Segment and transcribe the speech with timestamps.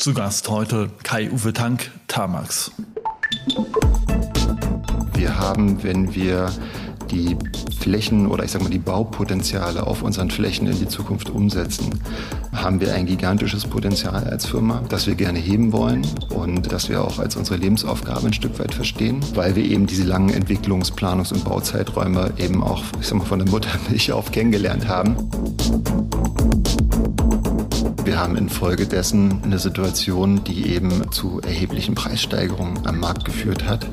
[0.00, 2.70] Zu Gast heute Kai-Uwe Tank, Tamax.
[5.12, 6.52] Wir haben, wenn wir
[7.10, 7.36] die
[7.78, 12.00] Flächen oder ich sag mal die Baupotenziale auf unseren Flächen in die Zukunft umsetzen,
[12.52, 17.02] haben wir ein gigantisches Potenzial als Firma, das wir gerne heben wollen und das wir
[17.02, 21.32] auch als unsere Lebensaufgabe ein Stück weit verstehen, weil wir eben diese langen Entwicklungs-, Planungs-
[21.32, 25.16] und Bauzeiträume eben auch, ich sag mal, von der Muttermilch auf kennengelernt haben.
[28.04, 33.86] Wir haben infolgedessen eine Situation, die eben zu erheblichen Preissteigerungen am Markt geführt hat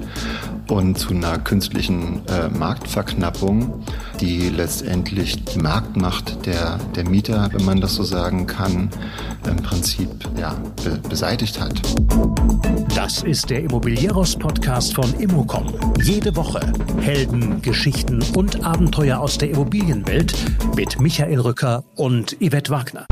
[0.69, 3.83] und zu einer künstlichen äh, Marktverknappung,
[4.19, 8.89] die letztendlich die Marktmacht der, der Mieter, wenn man das so sagen kann,
[9.49, 11.81] im Prinzip ja, be beseitigt hat.
[12.95, 15.73] Das ist der Immobilieros-Podcast von Immocom.
[16.01, 20.33] Jede Woche Helden, Geschichten und Abenteuer aus der Immobilienwelt
[20.75, 23.05] mit Michael Rücker und Yvette Wagner.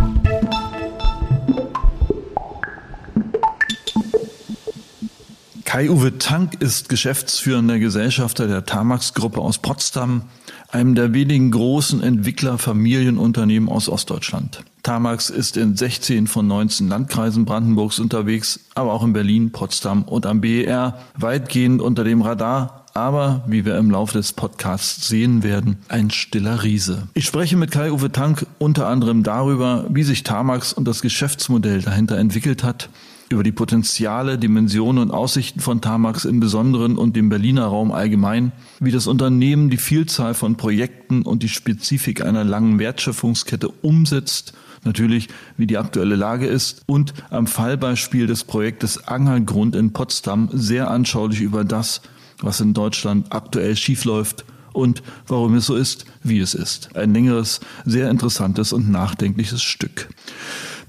[5.73, 10.21] Kai-Uwe Tank ist geschäftsführender Gesellschafter der Tamax-Gruppe aus Potsdam,
[10.69, 14.63] einem der wenigen großen Entwicklerfamilienunternehmen aus Ostdeutschland.
[14.83, 20.27] Tamax ist in 16 von 19 Landkreisen Brandenburgs unterwegs, aber auch in Berlin, Potsdam und
[20.27, 25.77] am BER, weitgehend unter dem Radar, aber, wie wir im Laufe des Podcasts sehen werden,
[25.87, 27.07] ein stiller Riese.
[27.15, 32.19] Ich spreche mit Kai-Uwe Tank unter anderem darüber, wie sich Tamax und das Geschäftsmodell dahinter
[32.19, 32.89] entwickelt hat,
[33.33, 38.51] über die Potenziale, Dimensionen und Aussichten von Tamax im Besonderen und dem Berliner Raum allgemein,
[38.79, 45.29] wie das Unternehmen die Vielzahl von Projekten und die Spezifik einer langen Wertschöpfungskette umsetzt, natürlich
[45.57, 51.41] wie die aktuelle Lage ist und am Fallbeispiel des Projektes Angergrund in Potsdam sehr anschaulich
[51.41, 52.01] über das,
[52.39, 56.95] was in Deutschland aktuell schiefläuft und warum es so ist, wie es ist.
[56.95, 60.09] Ein längeres, sehr interessantes und nachdenkliches Stück.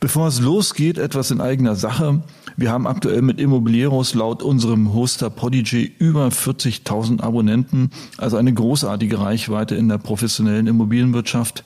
[0.01, 2.23] Bevor es losgeht, etwas in eigener Sache.
[2.57, 9.19] Wir haben aktuell mit Immobilieros laut unserem Hoster Podigy über 40.000 Abonnenten, also eine großartige
[9.19, 11.65] Reichweite in der professionellen Immobilienwirtschaft.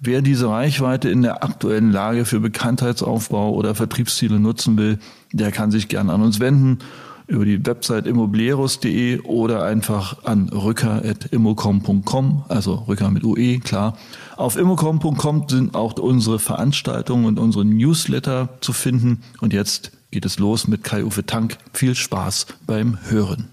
[0.00, 4.98] Wer diese Reichweite in der aktuellen Lage für Bekanntheitsaufbau oder Vertriebsziele nutzen will,
[5.32, 6.78] der kann sich gern an uns wenden
[7.28, 13.98] über die Website immobilieros.de oder einfach an rücker.immocom.com, also Rücker mit UE, klar.
[14.38, 19.24] Auf immocom.com sind auch unsere Veranstaltungen und unsere Newsletter zu finden.
[19.40, 21.58] Und jetzt geht es los mit Kai-Uwe Tank.
[21.72, 23.48] Viel Spaß beim Hören.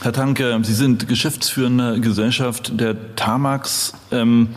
[0.00, 4.50] Herr Tanke, Sie sind geschäftsführender Gesellschaft der Tamax ähm,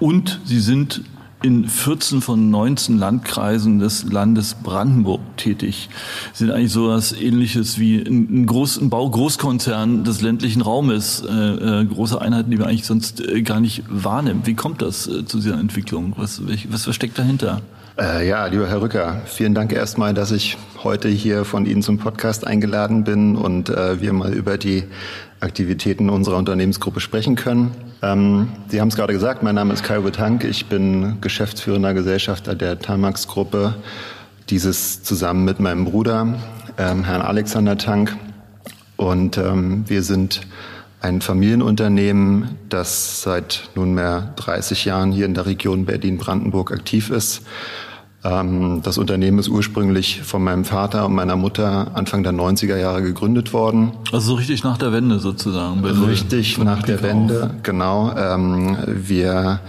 [0.00, 1.02] und Sie sind
[1.44, 5.90] in 14 von 19 Landkreisen des Landes Brandenburg tätig.
[6.32, 11.84] Sind eigentlich so was ähnliches wie ein, Groß, ein Baugroßkonzern des ländlichen Raumes, äh, äh,
[11.84, 14.46] große Einheiten, die man eigentlich sonst äh, gar nicht wahrnimmt.
[14.46, 16.14] Wie kommt das äh, zu dieser Entwicklung?
[16.16, 16.40] Was,
[16.70, 17.60] was, was steckt dahinter?
[17.98, 21.98] Äh, ja, lieber Herr Rücker, vielen Dank erstmal, dass ich heute hier von Ihnen zum
[21.98, 24.84] Podcast eingeladen bin und wir mal über die
[25.44, 27.70] Aktivitäten unserer Unternehmensgruppe sprechen können.
[28.02, 30.44] Ähm, Sie haben es gerade gesagt, mein Name ist Kai Tank.
[30.44, 33.74] Ich bin geschäftsführender Gesellschafter der Tamax-Gruppe.
[34.50, 36.34] Dieses zusammen mit meinem Bruder,
[36.78, 38.16] ähm, Herrn Alexander Tank.
[38.96, 40.40] Und ähm, wir sind
[41.00, 47.42] ein Familienunternehmen, das seit nunmehr 30 Jahren hier in der Region Berlin-Brandenburg aktiv ist
[48.24, 53.52] das Unternehmen ist ursprünglich von meinem Vater und meiner Mutter Anfang der 90er Jahre gegründet
[53.52, 53.92] worden.
[54.12, 55.84] Also so richtig nach der Wende sozusagen.
[55.84, 57.62] Richtig nach der Wende, auf.
[57.62, 58.16] genau.
[58.16, 59.60] Ähm, wir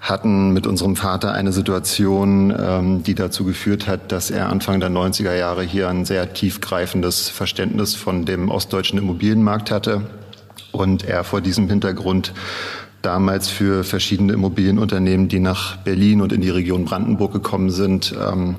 [0.00, 4.90] hatten mit unserem Vater eine Situation, ähm, die dazu geführt hat, dass er Anfang der
[4.90, 10.02] 90er Jahre hier ein sehr tiefgreifendes Verständnis von dem ostdeutschen Immobilienmarkt hatte
[10.72, 12.34] und er vor diesem Hintergrund
[13.02, 18.56] damals für verschiedene Immobilienunternehmen, die nach Berlin und in die Region Brandenburg gekommen sind, ähm,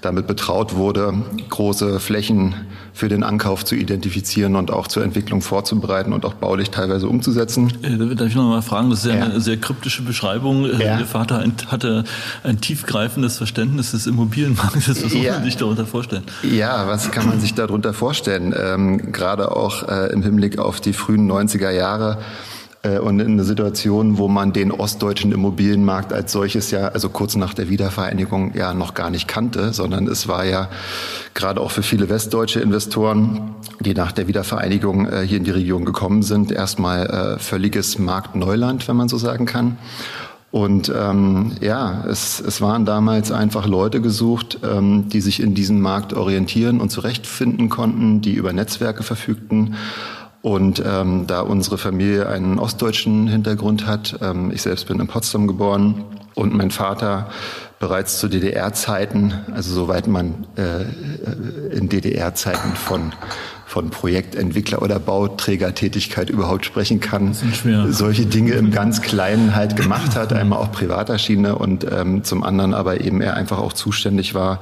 [0.00, 1.14] damit betraut wurde,
[1.50, 2.54] große Flächen
[2.94, 7.72] für den Ankauf zu identifizieren und auch zur Entwicklung vorzubereiten und auch baulich teilweise umzusetzen.
[7.82, 9.24] Äh, darf ich noch mal fragen, das ist ja, ja.
[9.24, 10.64] eine sehr kryptische Beschreibung.
[10.64, 10.98] Äh, ja.
[10.98, 12.04] Ihr Vater hatte
[12.44, 15.04] ein tiefgreifendes Verständnis des Immobilienmarktes.
[15.04, 15.18] Was ja.
[15.18, 16.24] muss man sich darunter vorstellen?
[16.42, 18.54] Ja, was kann man sich darunter vorstellen?
[18.56, 22.18] Ähm, gerade auch äh, im Hinblick auf die frühen 90er Jahre
[22.82, 27.36] äh, und in einer Situation, wo man den ostdeutschen Immobilienmarkt als solches ja, also kurz
[27.36, 30.68] nach der Wiedervereinigung ja noch gar nicht kannte, sondern es war ja
[31.34, 35.84] gerade auch für viele westdeutsche Investoren, die nach der Wiedervereinigung äh, hier in die Region
[35.84, 39.78] gekommen sind, erstmal äh, völliges Marktneuland, wenn man so sagen kann.
[40.50, 45.80] Und ähm, ja, es, es waren damals einfach Leute gesucht, ähm, die sich in diesem
[45.80, 49.76] Markt orientieren und zurechtfinden konnten, die über Netzwerke verfügten
[50.42, 55.46] Und ähm, da unsere Familie einen ostdeutschen Hintergrund hat, ähm, ich selbst bin in Potsdam
[55.46, 56.04] geboren
[56.34, 57.30] und mein Vater
[57.78, 63.12] bereits zu DDR-Zeiten, also soweit man äh, in DDR-Zeiten von
[63.72, 67.34] von Projektentwickler oder Bauträgertätigkeit überhaupt sprechen kann,
[67.88, 72.42] solche Dinge im ganz Kleinen halt gemacht hat, einmal auf privater Schiene und ähm, zum
[72.42, 74.60] anderen aber eben er einfach auch zuständig war,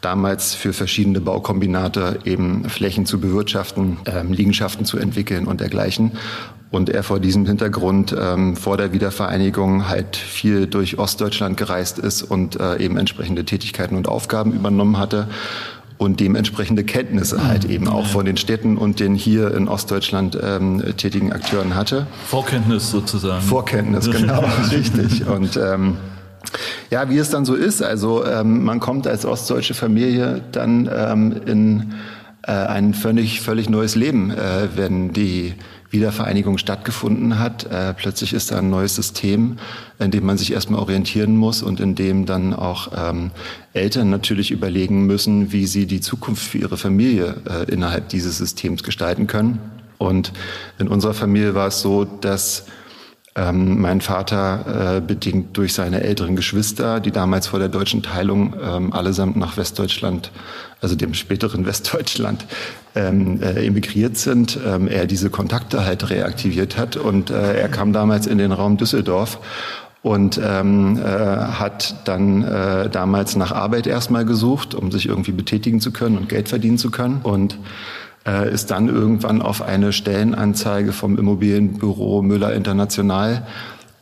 [0.00, 6.12] damals für verschiedene Baukombinate eben Flächen zu bewirtschaften, ähm, Liegenschaften zu entwickeln und dergleichen.
[6.70, 12.22] Und er vor diesem Hintergrund ähm, vor der Wiedervereinigung halt viel durch Ostdeutschland gereist ist
[12.22, 15.28] und äh, eben entsprechende Tätigkeiten und Aufgaben übernommen hatte
[15.98, 17.70] und dementsprechende Kenntnisse halt mhm.
[17.70, 22.06] eben auch von den Städten und den hier in Ostdeutschland ähm, tätigen Akteuren hatte.
[22.26, 23.42] Vorkenntnis sozusagen.
[23.42, 25.26] Vorkenntnis, genau, richtig.
[25.26, 25.96] Und ähm,
[26.90, 31.40] ja, wie es dann so ist, also ähm, man kommt als ostdeutsche Familie dann ähm,
[31.46, 31.94] in
[32.46, 35.54] äh, ein völlig, völlig neues Leben, äh, wenn die
[35.90, 37.64] Wiedervereinigung stattgefunden hat.
[37.64, 39.58] Äh, plötzlich ist da ein neues System,
[39.98, 43.30] in dem man sich erstmal orientieren muss und in dem dann auch ähm,
[43.72, 48.82] Eltern natürlich überlegen müssen, wie sie die Zukunft für ihre Familie äh, innerhalb dieses Systems
[48.82, 49.58] gestalten können.
[49.98, 50.32] Und
[50.78, 52.66] in unserer Familie war es so, dass
[53.36, 58.54] ähm, mein Vater, äh, bedingt durch seine älteren Geschwister, die damals vor der deutschen Teilung
[58.62, 60.32] ähm, allesamt nach Westdeutschland,
[60.80, 62.46] also dem späteren Westdeutschland,
[62.94, 66.96] ähm, äh, emigriert sind, ähm, er diese Kontakte halt reaktiviert hat.
[66.96, 69.38] Und äh, er kam damals in den Raum Düsseldorf
[70.02, 75.80] und ähm, äh, hat dann äh, damals nach Arbeit erstmal gesucht, um sich irgendwie betätigen
[75.80, 77.20] zu können und Geld verdienen zu können.
[77.22, 77.58] Und
[78.26, 83.46] äh, ist dann irgendwann auf eine Stellenanzeige vom Immobilienbüro Müller International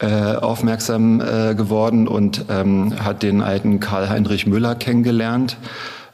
[0.01, 5.57] äh, aufmerksam äh, geworden und ähm, hat den alten Karl-Heinrich Müller kennengelernt.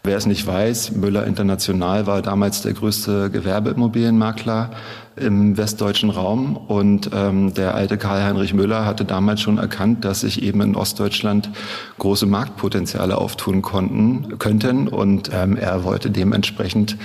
[0.03, 4.71] Wer es nicht weiß, Müller International war damals der größte Gewerbeimmobilienmakler
[5.17, 10.43] im westdeutschen Raum und ähm, der alte Karl-Heinrich Müller hatte damals schon erkannt, dass sich
[10.43, 11.51] eben in Ostdeutschland
[11.99, 16.97] große Marktpotenziale auftun konnten, könnten und ähm, er wollte dementsprechend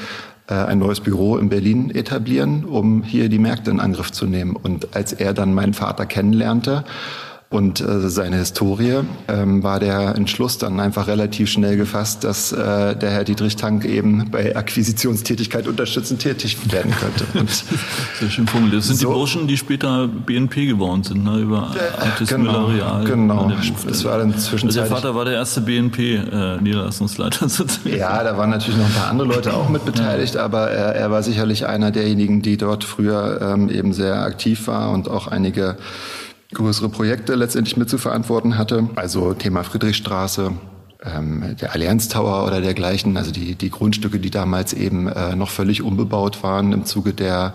[0.47, 4.55] ein neues Büro in Berlin etablieren, um hier die Märkte in Angriff zu nehmen.
[4.55, 6.83] Und als er dann meinen Vater kennenlernte,
[7.55, 8.99] und äh, seine Historie
[9.29, 13.85] ähm, war der Entschluss dann einfach relativ schnell gefasst, dass äh, der Herr Dietrich Tank
[13.85, 17.47] eben bei Akquisitionstätigkeit unterstützend tätig werden könnte.
[18.19, 18.79] Sehr schön formuliert.
[18.79, 23.03] Das sind so, die Burschen, die später BNP geworden sind, ne, über altes genau, Müller
[23.05, 23.49] Genau,
[23.87, 24.65] das war dann zwischenzeitlich.
[24.65, 27.95] Also der Vater war der erste BNP-Niederlassungsleiter äh, sozusagen.
[27.95, 30.43] Ja, da waren natürlich noch ein paar andere Leute auch mit beteiligt, ja.
[30.43, 34.91] aber er, er war sicherlich einer derjenigen, die dort früher ähm, eben sehr aktiv war
[34.91, 35.77] und auch einige
[36.53, 38.89] größere Projekte letztendlich mit zu verantworten hatte.
[38.95, 40.53] Also Thema Friedrichstraße,
[41.03, 45.49] ähm, der Allianz Tower oder dergleichen, also die, die Grundstücke, die damals eben äh, noch
[45.49, 47.53] völlig unbebaut waren im Zuge der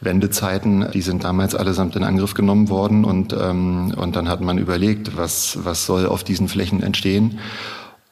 [0.00, 4.58] Wendezeiten, die sind damals allesamt in Angriff genommen worden und, ähm, und dann hat man
[4.58, 7.38] überlegt, was, was soll auf diesen Flächen entstehen.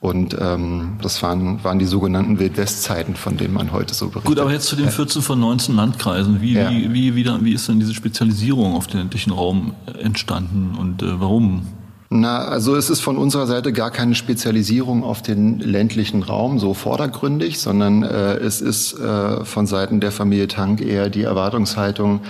[0.04, 4.26] Und ähm, das waren, waren die sogenannten Wildwestzeiten, von denen man heute so berichtet.
[4.26, 6.42] Gut, aber jetzt zu den 14 von 19 Landkreisen.
[6.42, 6.70] Wie, ja.
[6.70, 11.18] wie, wie, wie, wie ist denn diese Spezialisierung auf den ländlichen Raum entstanden und äh,
[11.20, 11.62] warum?
[12.10, 16.74] Na, also es ist von unserer Seite gar keine Spezialisierung auf den ländlichen Raum so
[16.74, 22.20] vordergründig, sondern äh, es ist äh, von Seiten der Familie Tank eher die Erwartungshaltung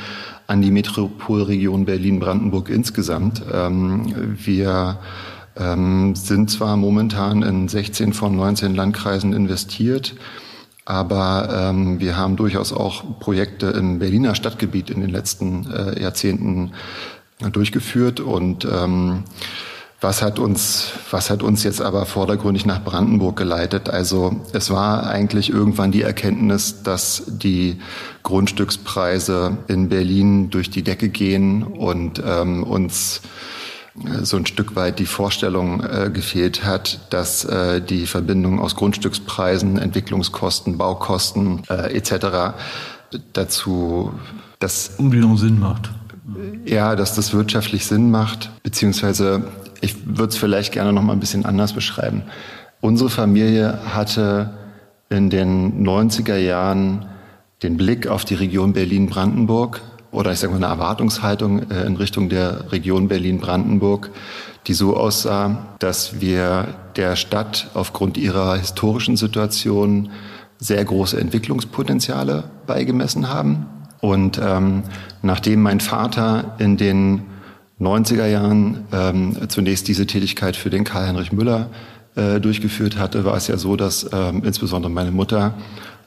[0.47, 3.43] an die Metropolregion Berlin-Brandenburg insgesamt.
[3.53, 5.01] Ähm, wir
[5.57, 10.15] ähm, sind zwar momentan in 16 von 19 Landkreisen investiert,
[10.85, 16.73] aber ähm, wir haben durchaus auch Projekte im Berliner Stadtgebiet in den letzten äh, Jahrzehnten
[17.53, 19.25] durchgeführt und ähm,
[20.05, 23.89] was hat uns, was hat uns jetzt aber vordergründig nach Brandenburg geleitet?
[23.89, 27.81] Also es war eigentlich irgendwann die Erkenntnis, dass die
[28.23, 33.23] Grundstückspreise in Berlin durch die Decke gehen und ähm, uns
[34.23, 39.79] so ein Stück weit die Vorstellung äh, gefehlt hat, dass äh, die Verbindung aus Grundstückspreisen,
[39.79, 42.57] Entwicklungskosten, Baukosten äh, etc.
[43.33, 44.13] dazu,
[44.59, 45.91] dass Umgliederung Sinn macht.
[46.65, 49.45] Ja, dass das wirtschaftlich Sinn macht, beziehungsweise
[49.81, 52.23] ich würde es vielleicht gerne noch mal ein bisschen anders beschreiben.
[52.81, 54.51] Unsere Familie hatte
[55.11, 57.07] in den 90er Jahren
[57.63, 59.81] den Blick auf die Region Berlin-Brandenburg
[60.15, 64.11] oder ich sage mal eine Erwartungshaltung äh, in Richtung der Region Berlin-Brandenburg,
[64.67, 70.11] die so aussah, dass wir der Stadt aufgrund ihrer historischen Situation
[70.59, 73.67] sehr große Entwicklungspotenziale beigemessen haben.
[74.01, 74.85] Und ähm,
[75.23, 77.23] nachdem mein Vater in den
[77.81, 81.71] 90er Jahren ähm, zunächst diese Tätigkeit für den Karl-Heinrich Müller
[82.15, 85.55] äh, durchgeführt hatte, war es ja so, dass ähm, insbesondere meine Mutter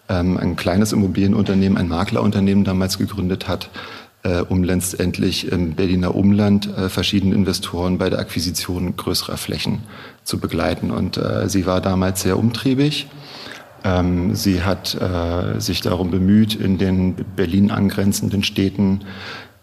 [0.10, 3.70] ähm, ein kleines Immobilienunternehmen, ein Maklerunternehmen damals gegründet hat,
[4.24, 9.80] äh, um letztendlich im Berliner Umland äh, verschiedene Investoren bei der Akquisition größerer Flächen
[10.24, 10.92] zu begleiten.
[10.92, 13.08] Und äh, sie war damals sehr umtriebig.
[13.84, 19.02] Ähm, sie hat äh, sich darum bemüht, in den Berlin angrenzenden Städten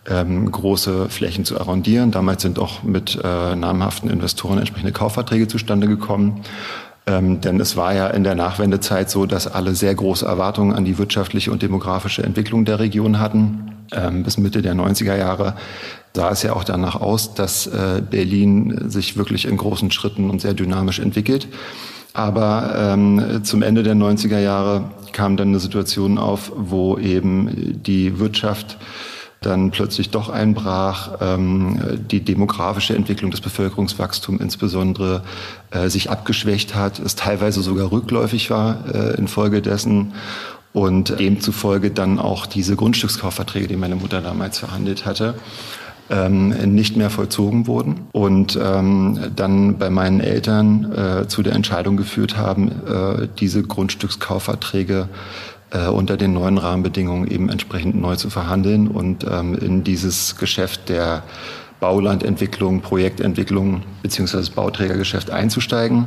[0.09, 2.11] ähm, große Flächen zu arrondieren.
[2.11, 6.43] Damals sind auch mit äh, namhaften Investoren entsprechende Kaufverträge zustande gekommen.
[7.07, 10.85] Ähm, denn es war ja in der Nachwendezeit so, dass alle sehr große Erwartungen an
[10.85, 13.73] die wirtschaftliche und demografische Entwicklung der Region hatten.
[13.93, 15.55] Ähm, bis Mitte der 90er Jahre
[16.15, 20.41] sah es ja auch danach aus, dass äh, Berlin sich wirklich in großen Schritten und
[20.41, 21.49] sehr dynamisch entwickelt.
[22.15, 28.19] Aber ähm, zum Ende der 90er Jahre kam dann eine Situation auf, wo eben die
[28.19, 28.79] Wirtschaft
[29.45, 35.23] dann plötzlich doch einbrach, ähm, die demografische Entwicklung des Bevölkerungswachstums insbesondere
[35.71, 40.15] äh, sich abgeschwächt hat, es teilweise sogar rückläufig war äh, infolgedessen
[40.73, 45.35] und demzufolge dann auch diese Grundstückskaufverträge, die meine Mutter damals verhandelt hatte,
[46.11, 51.97] ähm, nicht mehr vollzogen wurden und ähm, dann bei meinen Eltern äh, zu der Entscheidung
[51.97, 55.09] geführt haben, äh, diese Grundstückskaufverträge
[55.75, 60.89] äh, unter den neuen Rahmenbedingungen eben entsprechend neu zu verhandeln und ähm, in dieses Geschäft
[60.89, 61.25] der
[61.81, 66.07] Baulandentwicklung, Projektentwicklung beziehungsweise Bauträgergeschäft einzusteigen.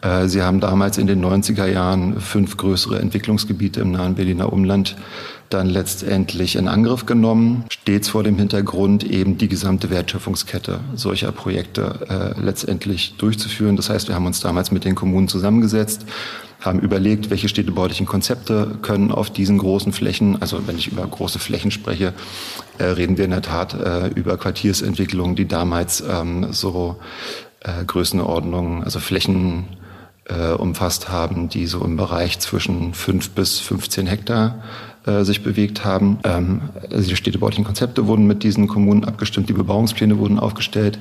[0.00, 4.96] Äh, Sie haben damals in den 90er Jahren fünf größere Entwicklungsgebiete im nahen Berliner Umland
[5.50, 12.34] dann letztendlich in Angriff genommen, stets vor dem Hintergrund eben die gesamte Wertschöpfungskette solcher Projekte
[12.38, 13.76] äh, letztendlich durchzuführen.
[13.76, 16.04] Das heißt, wir haben uns damals mit den Kommunen zusammengesetzt,
[16.60, 21.38] haben überlegt, welche städtebaulichen Konzepte können auf diesen großen Flächen, also wenn ich über große
[21.38, 22.14] Flächen spreche,
[22.78, 26.96] äh, reden wir in der Tat äh, über Quartiersentwicklungen, die damals ähm, so
[27.60, 29.68] äh, Größenordnungen, also Flächen
[30.28, 34.62] äh, umfasst haben, die so im Bereich zwischen fünf bis 15 Hektar
[35.06, 36.18] äh, sich bewegt haben.
[36.24, 36.60] Ähm,
[36.90, 40.98] also die städtebaulichen Konzepte wurden mit diesen Kommunen abgestimmt, die Bebauungspläne wurden aufgestellt.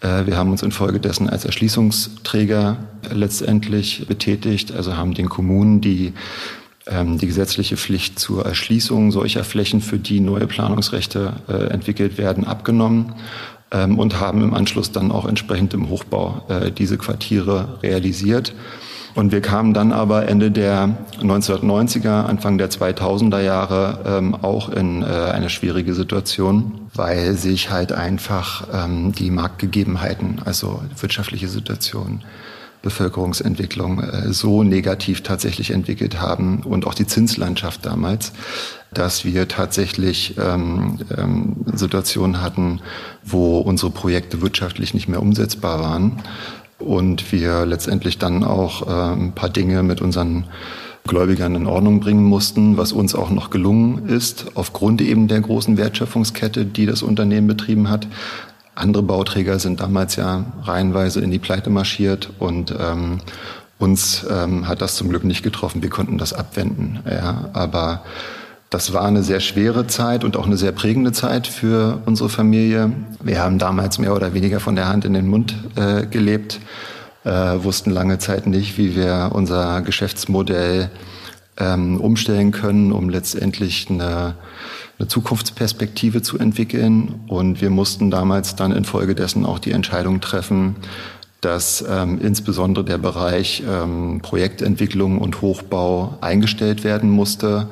[0.00, 2.76] Äh, wir haben uns infolgedessen als Erschließungsträger
[3.12, 6.12] letztendlich betätigt, also haben den Kommunen die
[6.86, 12.44] ähm, die gesetzliche Pflicht zur Erschließung solcher Flächen, für die neue Planungsrechte äh, entwickelt werden,
[12.44, 13.14] abgenommen
[13.70, 18.54] ähm, und haben im Anschluss dann auch entsprechend im Hochbau äh, diese Quartiere realisiert.
[19.14, 25.02] Und wir kamen dann aber Ende der 1990er, Anfang der 2000er Jahre ähm, auch in
[25.02, 32.22] äh, eine schwierige Situation, weil sich halt einfach ähm, die Marktgegebenheiten, also wirtschaftliche Situation,
[32.82, 38.32] Bevölkerungsentwicklung äh, so negativ tatsächlich entwickelt haben und auch die Zinslandschaft damals,
[38.94, 42.80] dass wir tatsächlich ähm, ähm, Situationen hatten,
[43.24, 46.22] wo unsere Projekte wirtschaftlich nicht mehr umsetzbar waren
[46.80, 50.44] und wir letztendlich dann auch äh, ein paar Dinge mit unseren
[51.06, 55.76] Gläubigern in Ordnung bringen mussten, was uns auch noch gelungen ist, aufgrund eben der großen
[55.76, 58.06] Wertschöpfungskette, die das Unternehmen betrieben hat.
[58.74, 63.18] Andere Bauträger sind damals ja reihenweise in die Pleite marschiert und ähm,
[63.78, 65.82] uns ähm, hat das zum Glück nicht getroffen.
[65.82, 67.00] Wir konnten das abwenden.
[67.10, 68.02] Ja, aber
[68.70, 72.92] das war eine sehr schwere Zeit und auch eine sehr prägende Zeit für unsere Familie.
[73.20, 76.60] Wir haben damals mehr oder weniger von der Hand in den Mund äh, gelebt,
[77.24, 80.88] äh, wussten lange Zeit nicht, wie wir unser Geschäftsmodell
[81.58, 84.36] ähm, umstellen können, um letztendlich eine,
[85.00, 87.24] eine Zukunftsperspektive zu entwickeln.
[87.26, 90.76] Und wir mussten damals dann infolgedessen auch die Entscheidung treffen,
[91.40, 97.66] dass ähm, insbesondere der Bereich ähm, Projektentwicklung und Hochbau eingestellt werden musste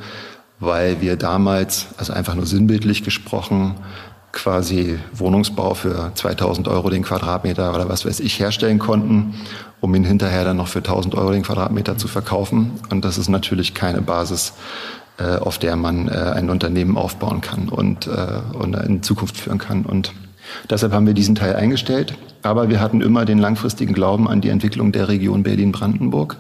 [0.61, 3.75] weil wir damals, also einfach nur sinnbildlich gesprochen,
[4.33, 9.35] quasi Wohnungsbau für 2000 Euro den Quadratmeter oder was weiß ich herstellen konnten,
[9.81, 12.73] um ihn hinterher dann noch für 1000 Euro den Quadratmeter zu verkaufen.
[12.91, 14.53] Und das ist natürlich keine Basis,
[15.19, 19.59] äh, auf der man äh, ein Unternehmen aufbauen kann und, äh, und in Zukunft führen
[19.59, 19.85] kann.
[19.85, 20.12] Und
[20.71, 22.15] deshalb haben wir diesen Teil eingestellt.
[22.43, 26.37] Aber wir hatten immer den langfristigen Glauben an die Entwicklung der Region Berlin-Brandenburg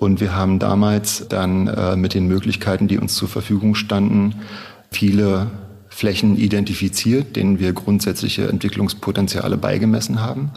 [0.00, 4.34] und wir haben damals dann äh, mit den Möglichkeiten, die uns zur Verfügung standen,
[4.90, 5.48] viele
[5.90, 10.52] Flächen identifiziert, denen wir grundsätzliche Entwicklungspotenziale beigemessen haben.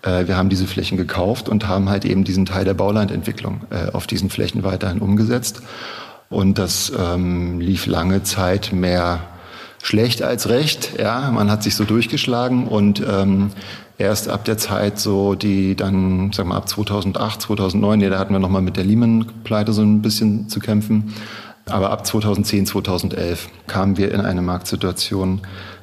[0.00, 3.90] Äh, wir haben diese Flächen gekauft und haben halt eben diesen Teil der Baulandentwicklung äh,
[3.92, 5.60] auf diesen Flächen weiterhin umgesetzt.
[6.30, 9.20] Und das ähm, lief lange Zeit mehr
[9.82, 10.92] schlecht als recht.
[10.98, 13.50] Ja, man hat sich so durchgeschlagen und ähm,
[13.98, 18.32] erst ab der Zeit so, die dann, sagen wir ab 2008, 2009, ja, da hatten
[18.32, 21.14] wir nochmal mit der Lehman-Pleite so ein bisschen zu kämpfen.
[21.66, 25.42] Aber ab 2010, 2011 kamen wir in eine Marktsituation,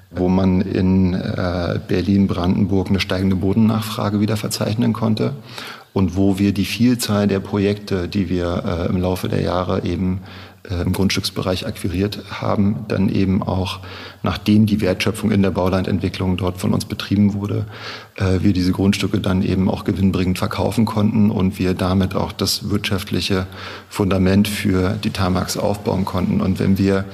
[0.09, 5.33] wo man in äh, Berlin-Brandenburg eine steigende Bodennachfrage wieder verzeichnen konnte
[5.93, 10.21] und wo wir die Vielzahl der Projekte, die wir äh, im Laufe der Jahre eben
[10.69, 13.79] im Grundstücksbereich akquiriert haben, dann eben auch,
[14.23, 17.65] nachdem die Wertschöpfung in der Baulandentwicklung dort von uns betrieben wurde,
[18.15, 22.69] äh, wir diese Grundstücke dann eben auch gewinnbringend verkaufen konnten und wir damit auch das
[22.69, 23.47] wirtschaftliche
[23.89, 26.41] Fundament für die Tamax aufbauen konnten.
[26.41, 27.05] Und wenn wir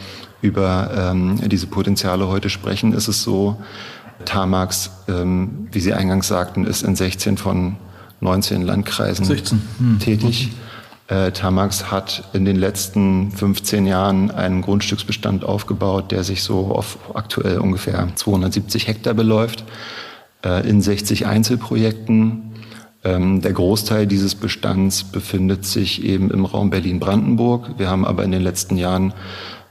[0.42, 3.58] über ähm, diese Potenziale heute sprechen, ist es so,
[4.26, 7.76] Tamax, ähm, wie Sie eingangs sagten, ist in 16 von
[8.22, 9.62] 19 Landkreisen 16.
[9.80, 10.00] Hm.
[10.00, 10.52] tätig.
[11.12, 17.00] Äh, Tamax hat in den letzten 15 Jahren einen Grundstücksbestand aufgebaut, der sich so auf
[17.14, 19.66] aktuell ungefähr 270 Hektar beläuft,
[20.46, 22.54] äh, in 60 Einzelprojekten.
[23.04, 27.78] Ähm, der Großteil dieses Bestands befindet sich eben im Raum Berlin-Brandenburg.
[27.78, 29.14] Wir haben aber in den letzten Jahren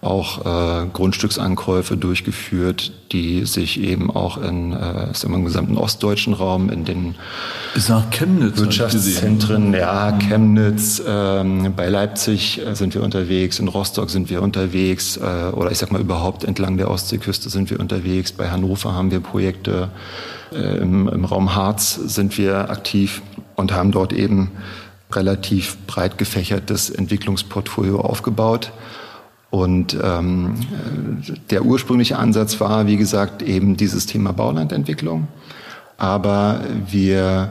[0.02, 6.70] auch äh, Grundstücksankäufe durchgeführt, die sich eben auch in äh, wir, im gesamten ostdeutschen Raum,
[6.70, 7.16] in den
[8.10, 14.40] Chemnitz Wirtschaftszentren, ja, Chemnitz, ähm, bei Leipzig äh, sind wir unterwegs, in Rostock sind wir
[14.40, 18.32] unterwegs, äh, oder ich sag mal überhaupt entlang der Ostseeküste sind wir unterwegs.
[18.32, 19.90] Bei Hannover haben wir Projekte,
[20.52, 23.20] äh, im, im Raum Harz sind wir aktiv
[23.54, 24.50] und haben dort eben
[25.12, 28.72] relativ breit gefächertes Entwicklungsportfolio aufgebaut.
[29.50, 30.54] Und ähm,
[31.50, 35.26] der ursprüngliche Ansatz war, wie gesagt, eben dieses Thema Baulandentwicklung.
[35.98, 37.50] Aber wir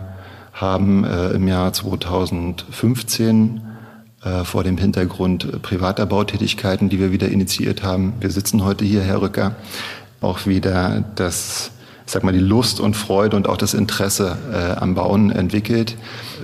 [0.54, 3.62] haben äh, im Jahr 2015
[4.24, 9.02] äh, vor dem Hintergrund privater Bautätigkeiten, die wir wieder initiiert haben, wir sitzen heute hier,
[9.02, 9.56] Herr Rücker,
[10.22, 11.72] auch wieder das
[12.10, 15.96] sag mal, die Lust und Freude und auch das Interesse äh, am Bauen entwickelt.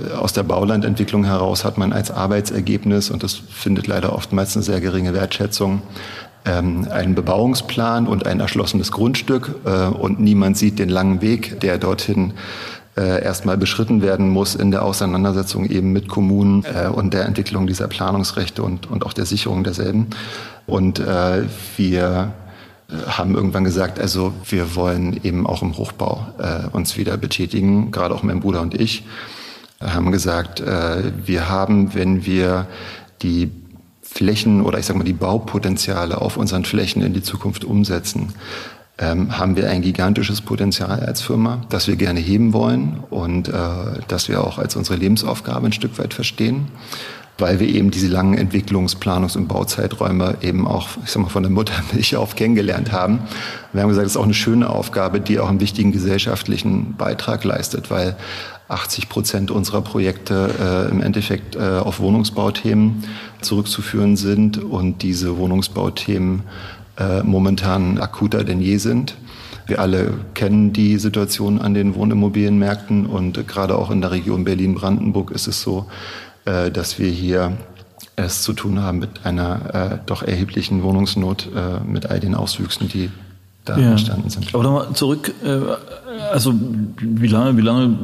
[0.08, 4.64] Äh, aus der Baulandentwicklung heraus hat man als Arbeitsergebnis, und das findet leider oftmals eine
[4.64, 5.82] sehr geringe Wertschätzung,
[6.46, 11.80] ähm, einen Bebauungsplan und ein erschlossenes Grundstück äh, und niemand sieht den langen Weg, der
[11.80, 12.34] dorthin
[12.96, 17.66] äh, erstmal beschritten werden muss in der Auseinandersetzung eben mit Kommunen äh, und der Entwicklung
[17.66, 20.08] dieser Planungsrechte und, und auch der Sicherung derselben.
[20.68, 21.44] Und äh,
[21.76, 22.34] wir
[23.08, 28.14] haben irgendwann gesagt, also wir wollen eben auch im Hochbau äh, uns wieder betätigen, gerade
[28.14, 29.04] auch mein Bruder und ich
[29.82, 32.68] haben gesagt, äh, wir haben, wenn wir
[33.22, 33.52] die
[34.02, 38.34] Flächen oder ich sage mal die Baupotenziale auf unseren Flächen in die Zukunft umsetzen,
[38.98, 43.52] ähm, haben wir ein gigantisches Potenzial als Firma, das wir gerne heben wollen und äh,
[44.08, 46.68] das wir auch als unsere Lebensaufgabe ein Stück weit verstehen
[47.38, 51.44] weil wir eben diese langen Entwicklungs-, Planungs- und Bauzeiträume eben auch, ich sag mal, von
[51.44, 53.20] der Muttermilch auf kennengelernt haben.
[53.74, 57.44] Wir haben gesagt, es ist auch eine schöne Aufgabe, die auch einen wichtigen gesellschaftlichen Beitrag
[57.44, 58.16] leistet, weil
[58.68, 63.04] 80 Prozent unserer Projekte äh, im Endeffekt äh, auf Wohnungsbauthemen
[63.42, 66.44] zurückzuführen sind und diese Wohnungsbauthemen
[66.98, 69.16] äh, momentan akuter denn je sind.
[69.68, 75.32] Wir alle kennen die Situation an den Wohnimmobilienmärkten und gerade auch in der Region Berlin-Brandenburg
[75.32, 75.88] ist es so,
[76.46, 77.58] äh, dass wir hier
[78.16, 82.88] es zu tun haben mit einer äh, doch erheblichen Wohnungsnot, äh, mit all den Auswüchsen,
[82.88, 83.10] die
[83.66, 83.92] da ja.
[83.92, 84.54] entstanden sind.
[84.54, 85.60] Aber nochmal zurück, äh,
[86.32, 86.54] also
[87.00, 87.98] wie lange, wie lange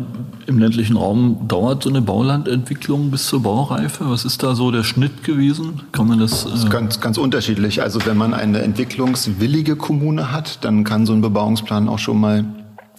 [0.47, 4.09] im ländlichen Raum dauert so eine Baulandentwicklung bis zur Baureife?
[4.09, 5.81] Was ist da so der Schnitt gewesen?
[5.91, 6.45] Kann man das?
[6.45, 7.81] Äh das ist ganz, ganz unterschiedlich.
[7.81, 12.43] Also wenn man eine entwicklungswillige Kommune hat, dann kann so ein Bebauungsplan auch schon mal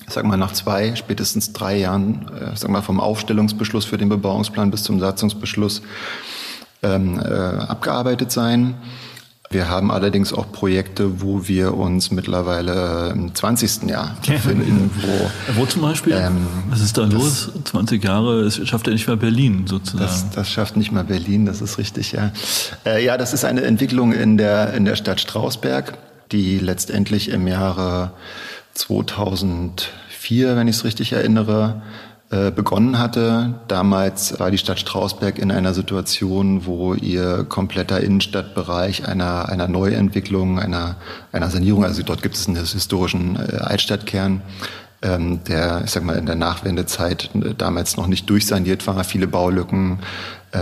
[0.08, 4.70] sag mal, nach zwei, spätestens drei Jahren, äh, sag mal, vom Aufstellungsbeschluss für den Bebauungsplan
[4.70, 5.82] bis zum Satzungsbeschluss
[6.82, 8.74] ähm, äh, abgearbeitet sein.
[9.52, 13.82] Wir haben allerdings auch Projekte, wo wir uns mittlerweile im 20.
[13.88, 14.90] Jahr befinden.
[15.02, 16.14] Wo, wo zum Beispiel?
[16.14, 17.50] Ähm, Was ist da los?
[17.64, 20.04] 20 Jahre, es schafft ja nicht mal Berlin sozusagen.
[20.04, 22.32] Das, das schafft nicht mal Berlin, das ist richtig, ja.
[22.86, 25.98] Äh, ja, das ist eine Entwicklung in der, in der Stadt Strausberg,
[26.32, 28.12] die letztendlich im Jahre
[28.74, 31.82] 2004, wenn ich es richtig erinnere,
[32.32, 33.60] äh, begonnen hatte.
[33.68, 40.58] Damals war die Stadt Strausberg in einer Situation, wo ihr kompletter Innenstadtbereich einer, einer Neuentwicklung,
[40.58, 40.96] einer,
[41.30, 44.40] einer Sanierung, also dort gibt es einen historischen äh, Altstadtkern,
[45.02, 49.26] ähm, der, ich sag mal, in der Nachwendezeit äh, damals noch nicht durchsaniert war, viele
[49.26, 49.98] Baulücken,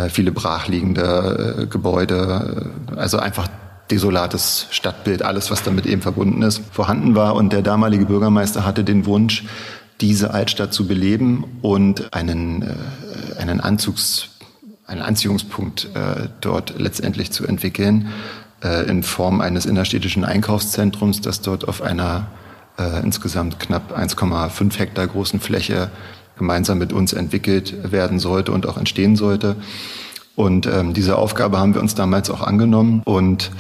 [0.09, 3.49] viele brachliegende Gebäude, also einfach
[3.91, 7.35] desolates Stadtbild, alles, was damit eben verbunden ist, vorhanden war.
[7.35, 9.45] Und der damalige Bürgermeister hatte den Wunsch,
[10.01, 14.31] diese Altstadt zu beleben und einen, äh, einen Anzugs,
[14.87, 18.09] einen Anziehungspunkt äh, dort letztendlich zu entwickeln,
[18.63, 22.29] äh, in Form eines innerstädtischen Einkaufszentrums, das dort auf einer
[22.79, 25.91] äh, insgesamt knapp 1,5 Hektar großen Fläche
[26.39, 29.57] gemeinsam mit uns entwickelt werden sollte und auch entstehen sollte.
[30.37, 33.51] Und ähm, diese Aufgabe haben wir uns damals auch angenommen und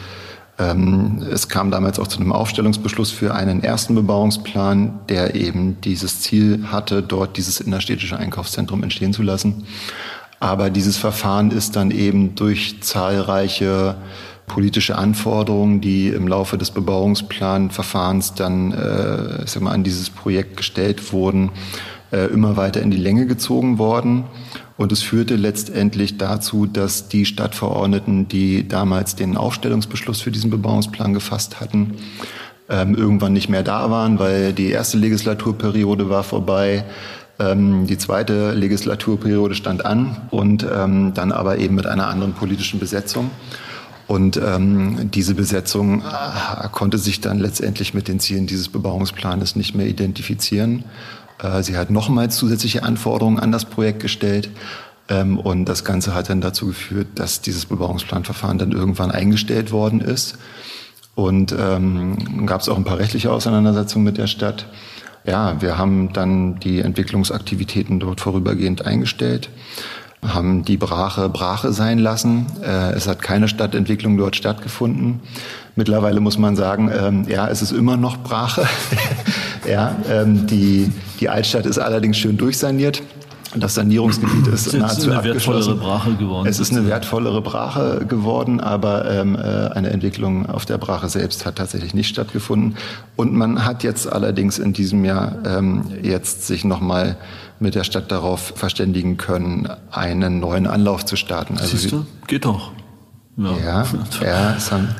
[0.58, 6.20] Ähm, es kam damals auch zu einem Aufstellungsbeschluss für einen ersten Bebauungsplan, der eben dieses
[6.20, 9.64] Ziel hatte, dort dieses innerstädtische Einkaufszentrum entstehen zu lassen.
[10.38, 13.94] Aber dieses Verfahren ist dann eben durch zahlreiche
[14.46, 20.58] politische Anforderungen, die im Laufe des Bebauungsplanverfahrens dann äh, ich sag mal, an dieses Projekt
[20.58, 21.52] gestellt wurden,
[22.12, 24.24] äh, immer weiter in die Länge gezogen worden.
[24.80, 31.12] Und es führte letztendlich dazu, dass die Stadtverordneten, die damals den Aufstellungsbeschluss für diesen Bebauungsplan
[31.12, 31.96] gefasst hatten,
[32.70, 36.86] ähm, irgendwann nicht mehr da waren, weil die erste Legislaturperiode war vorbei.
[37.38, 42.80] Ähm, die zweite Legislaturperiode stand an und ähm, dann aber eben mit einer anderen politischen
[42.80, 43.30] Besetzung.
[44.06, 49.74] Und ähm, diese Besetzung äh, konnte sich dann letztendlich mit den Zielen dieses Bebauungsplanes nicht
[49.74, 50.84] mehr identifizieren.
[51.42, 54.50] Äh, sie hat nochmals zusätzliche Anforderungen an das Projekt gestellt.
[55.08, 60.00] Ähm, und das Ganze hat dann dazu geführt, dass dieses Bebauungsplanverfahren dann irgendwann eingestellt worden
[60.00, 60.38] ist.
[61.14, 64.66] Und ähm, gab es auch ein paar rechtliche Auseinandersetzungen mit der Stadt.
[65.26, 69.50] Ja, wir haben dann die Entwicklungsaktivitäten dort vorübergehend eingestellt
[70.26, 72.46] haben die Brache Brache sein lassen.
[72.62, 75.20] Äh, es hat keine Stadtentwicklung dort stattgefunden.
[75.76, 78.66] Mittlerweile muss man sagen, ähm, ja, es ist immer noch Brache.
[79.70, 83.02] ja, ähm, die, die Altstadt ist allerdings schön durchsaniert.
[83.56, 86.46] Das Sanierungsgebiet ist, ist nahezu eine wertvollere Brache geworden.
[86.46, 91.44] Es ist eine wertvollere Brache geworden, aber ähm, äh, eine Entwicklung auf der Brache selbst
[91.46, 92.76] hat tatsächlich nicht stattgefunden.
[93.16, 97.16] Und man hat jetzt allerdings in diesem Jahr ähm, jetzt sich nochmal
[97.58, 101.58] mit der Stadt darauf verständigen können, einen neuen Anlauf zu starten.
[101.58, 102.06] Also Siehst du?
[102.28, 102.70] Geht doch.
[103.36, 103.84] Ja, ja,
[104.22, 104.94] ja es haben,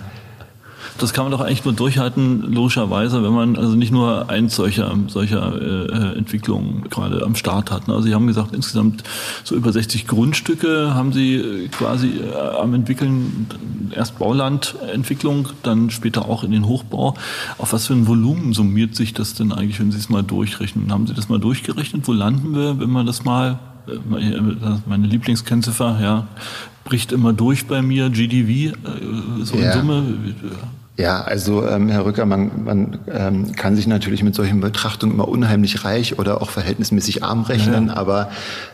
[1.02, 4.94] das kann man doch eigentlich nur durchhalten, logischerweise, wenn man also nicht nur eins solcher,
[5.08, 7.88] solcher äh, Entwicklungen gerade am Start hat.
[7.88, 7.94] Ne?
[7.94, 9.02] Also Sie haben gesagt, insgesamt
[9.44, 13.46] so über 60 Grundstücke haben Sie äh, quasi äh, am entwickeln,
[13.94, 17.14] erst Baulandentwicklung, dann später auch in den Hochbau.
[17.58, 20.92] Auf was für ein Volumen summiert sich das denn eigentlich, wenn Sie es mal durchrechnen?
[20.92, 22.06] Haben Sie das mal durchgerechnet?
[22.06, 23.58] Wo landen wir, wenn man das mal
[23.88, 23.98] äh,
[24.86, 26.28] meine Lieblingskennziffer, ja,
[26.84, 28.76] bricht immer durch bei mir, GDV,
[29.42, 29.72] so ja.
[29.72, 30.02] in Summe.
[31.00, 35.28] Ja, also ähm, Herr Rücker, man, man ähm, kann sich natürlich mit solchen Betrachtungen immer
[35.28, 37.96] unheimlich reich oder auch verhältnismäßig arm rechnen, ja.
[37.96, 38.30] aber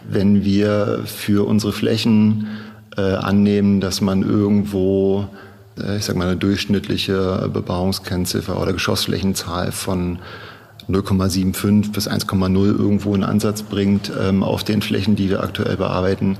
[0.09, 2.49] wenn wir für unsere Flächen
[2.97, 5.29] äh, annehmen, dass man irgendwo,
[5.79, 10.19] äh, ich sag mal, eine durchschnittliche Bebauungskennziffer oder Geschossflächenzahl von
[10.89, 16.39] 0,75 bis 1,0 irgendwo in Ansatz bringt ähm, auf den Flächen, die wir aktuell bearbeiten,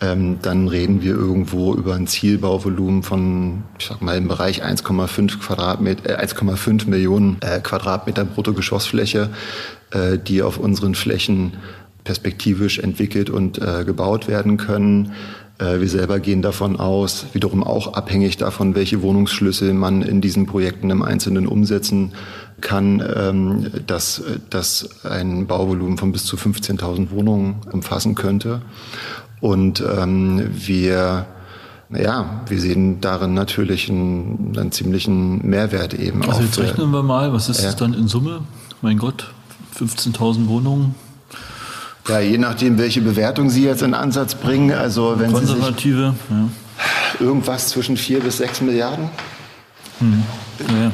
[0.00, 5.38] ähm, dann reden wir irgendwo über ein Zielbauvolumen von, ich sag mal, im Bereich 1,5
[5.38, 9.30] Quadratmeter, äh, 1,5 Millionen äh, Quadratmeter Bruttogeschossfläche,
[9.92, 11.54] äh, die auf unseren Flächen
[12.02, 15.12] perspektivisch entwickelt und äh, gebaut werden können.
[15.58, 20.46] Äh, wir selber gehen davon aus, wiederum auch abhängig davon, welche Wohnungsschlüssel man in diesen
[20.46, 22.12] Projekten im Einzelnen umsetzen
[22.60, 28.62] kann, ähm, dass das ein Bauvolumen von bis zu 15.000 Wohnungen umfassen könnte.
[29.44, 31.26] Und ähm, wir
[31.90, 36.22] ja, wir sehen darin natürlich einen, einen ziemlichen Mehrwert eben.
[36.26, 37.66] Also jetzt rechnen wir mal, was ist ja.
[37.66, 38.40] das dann in Summe?
[38.80, 39.30] Mein Gott,
[39.78, 40.94] 15.000 Wohnungen.
[42.08, 44.72] Ja, je nachdem, welche Bewertung Sie jetzt in Ansatz bringen.
[44.72, 46.42] Also wenn Konservative, Sie sich
[47.20, 47.26] ja.
[47.26, 49.10] irgendwas zwischen 4 bis 6 Milliarden.
[50.00, 50.22] Hm.
[50.58, 50.90] Ja,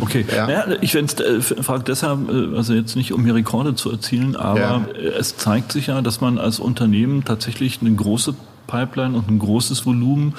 [0.00, 0.24] okay.
[0.34, 0.46] Ja.
[0.46, 4.60] Naja, ich äh, frage deshalb, äh, also jetzt nicht um hier Rekorde zu erzielen, aber
[4.60, 4.84] ja.
[5.18, 8.34] es zeigt sich ja, dass man als Unternehmen tatsächlich eine große
[8.66, 10.34] Pipeline und ein großes Volumen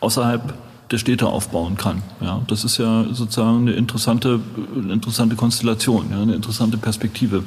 [0.00, 0.54] außerhalb
[0.90, 2.02] der Städte aufbauen kann.
[2.20, 4.40] Ja, das ist ja sozusagen eine interessante,
[4.74, 7.44] eine interessante Konstellation, ja, eine interessante Perspektive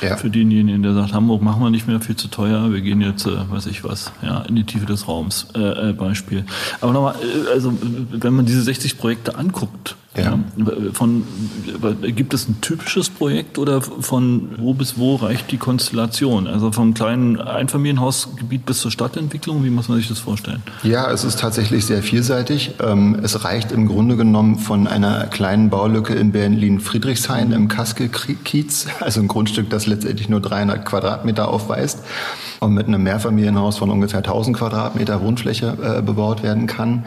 [0.00, 0.16] ja.
[0.16, 3.26] für denjenigen, der sagt, Hamburg machen wir nicht mehr viel zu teuer, wir gehen jetzt,
[3.26, 6.44] äh, weiß ich was, ja, in die Tiefe des Raums, äh, äh, Beispiel.
[6.80, 7.72] Aber nochmal, äh, also
[8.10, 10.38] wenn man diese 60 Projekte anguckt, ja.
[10.92, 11.24] Von,
[12.02, 16.46] gibt es ein typisches Projekt oder von wo bis wo reicht die Konstellation?
[16.46, 20.62] Also vom kleinen Einfamilienhausgebiet bis zur Stadtentwicklung, wie muss man sich das vorstellen?
[20.82, 22.72] Ja, es ist tatsächlich sehr vielseitig.
[22.80, 29.20] Ähm, es reicht im Grunde genommen von einer kleinen Baulücke in Berlin-Friedrichshain im Kaske-Kiez, also
[29.20, 32.00] ein Grundstück, das letztendlich nur 300 Quadratmeter aufweist
[32.60, 37.04] und mit einem Mehrfamilienhaus von ungefähr 1000 Quadratmeter Wohnfläche äh, bebaut werden kann,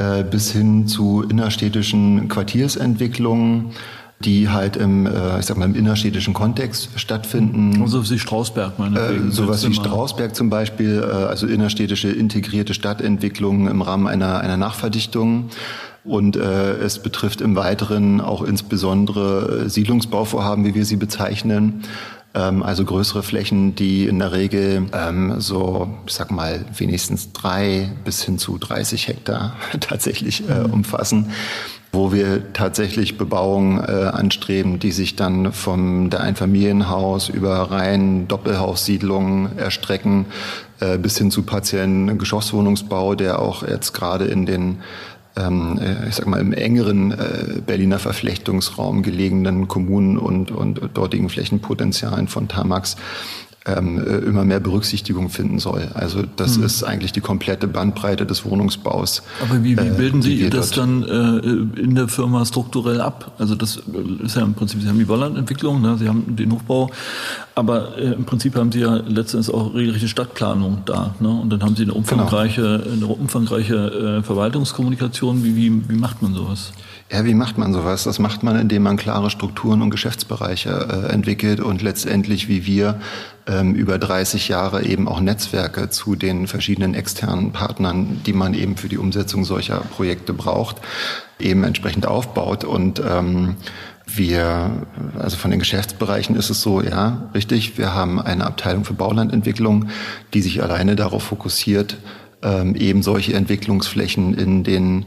[0.00, 3.72] äh, bis hin zu innerstädtischen Quartiersentwicklungen
[4.22, 7.86] die halt im, äh, ich sag mal, im innerstädtischen Kontext stattfinden.
[7.86, 13.66] So wie Strausberg, meine äh, Sowas wie Strausberg zum Beispiel, äh, also innerstädtische integrierte Stadtentwicklungen
[13.66, 15.48] im Rahmen einer, einer Nachverdichtung.
[16.04, 21.82] Und äh, es betrifft im Weiteren auch insbesondere Siedlungsbauvorhaben, wie wir sie bezeichnen.
[22.32, 27.90] Ähm, also größere Flächen, die in der Regel ähm, so, ich sag mal, wenigstens drei
[28.04, 30.72] bis hin zu 30 Hektar tatsächlich äh, mhm.
[30.72, 31.32] umfassen.
[31.92, 39.58] wo wir tatsächlich Bebauung äh, anstreben, die sich dann vom der Einfamilienhaus über rein Doppelhaussiedlungen
[39.58, 40.26] erstrecken,
[40.78, 44.82] äh, bis hin zu partiellen Geschosswohnungsbau, der auch jetzt gerade in den
[45.46, 51.28] ähm, äh, ich sag mal, im engeren äh, Berliner Verflechtungsraum gelegenen Kommunen und, und dortigen
[51.28, 52.96] Flächenpotenzialen von Tamax
[53.66, 55.88] ähm, äh, immer mehr Berücksichtigung finden soll.
[55.92, 56.64] Also das hm.
[56.64, 59.22] ist eigentlich die komplette Bandbreite des Wohnungsbaus.
[59.42, 63.32] Aber wie, wie äh, bilden Sie äh, das dann äh, in der Firma strukturell ab?
[63.38, 65.98] Also das äh, ist ja im Prinzip, Sie haben die Baulandentwicklung, ne?
[65.98, 66.90] Sie haben den Hochbau,
[67.54, 71.14] aber äh, im Prinzip haben Sie ja letztendlich auch regelrechte Stadtplanung da.
[71.20, 71.28] Ne?
[71.28, 73.06] Und dann haben Sie eine umfangreiche, genau.
[73.06, 75.44] eine umfangreiche Verwaltungskommunikation.
[75.44, 76.72] Wie, wie, wie macht man sowas?
[77.12, 78.04] Ja, wie macht man sowas?
[78.04, 83.00] Das macht man, indem man klare Strukturen und Geschäftsbereiche äh, entwickelt und letztendlich, wie wir,
[83.48, 88.76] ähm, über 30 Jahre eben auch Netzwerke zu den verschiedenen externen Partnern, die man eben
[88.76, 90.76] für die Umsetzung solcher Projekte braucht,
[91.40, 92.62] eben entsprechend aufbaut.
[92.62, 93.56] Und ähm,
[94.06, 94.70] wir,
[95.18, 99.88] also von den Geschäftsbereichen ist es so, ja, richtig, wir haben eine Abteilung für Baulandentwicklung,
[100.32, 101.96] die sich alleine darauf fokussiert,
[102.42, 105.06] ähm, eben solche Entwicklungsflächen in den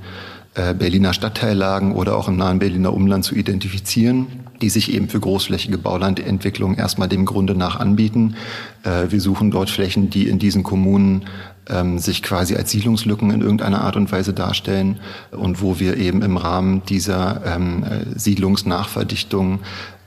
[0.54, 4.28] Berliner Stadtteillagen oder auch im nahen Berliner Umland zu identifizieren,
[4.62, 8.36] die sich eben für großflächige Baulandentwicklung erstmal dem Grunde nach anbieten.
[8.84, 11.26] Äh, wir suchen dort Flächen, die in diesen Kommunen
[11.70, 15.00] ähm, sich quasi als Siedlungslücken in irgendeiner Art und Weise darstellen
[15.32, 19.60] und wo wir eben im Rahmen dieser ähm, äh, Siedlungsnachverdichtung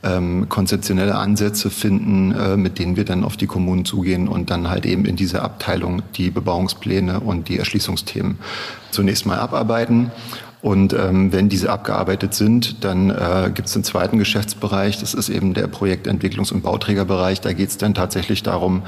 [0.07, 4.71] ähm, konzeptionelle Ansätze finden, äh, mit denen wir dann auf die Kommunen zugehen und dann
[4.71, 8.39] halt eben in dieser Abteilung die Bebauungspläne und die Erschließungsthemen
[8.91, 10.11] zunächst mal abarbeiten.
[10.63, 15.29] Und ähm, wenn diese abgearbeitet sind, dann äh, gibt es den zweiten Geschäftsbereich, das ist
[15.29, 17.41] eben der Projektentwicklungs- und Bauträgerbereich.
[17.41, 18.83] Da geht es dann tatsächlich darum,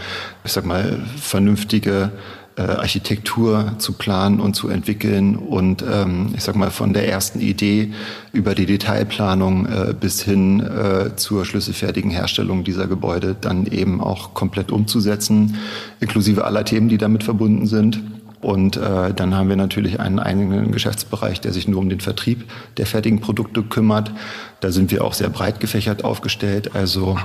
[0.44, 2.10] ich sag mal, vernünftige
[2.58, 7.40] äh, Architektur zu planen und zu entwickeln und ähm, ich sag mal von der ersten
[7.40, 7.92] Idee
[8.32, 14.34] über die Detailplanung äh, bis hin äh, zur schlüsselfertigen Herstellung dieser Gebäude dann eben auch
[14.34, 15.56] komplett umzusetzen,
[16.00, 18.02] inklusive aller Themen, die damit verbunden sind.
[18.40, 22.44] Und äh, dann haben wir natürlich einen eigenen Geschäftsbereich, der sich nur um den Vertrieb
[22.76, 24.12] der fertigen Produkte kümmert.
[24.60, 26.74] Da sind wir auch sehr breit gefächert aufgestellt.
[26.74, 27.18] Also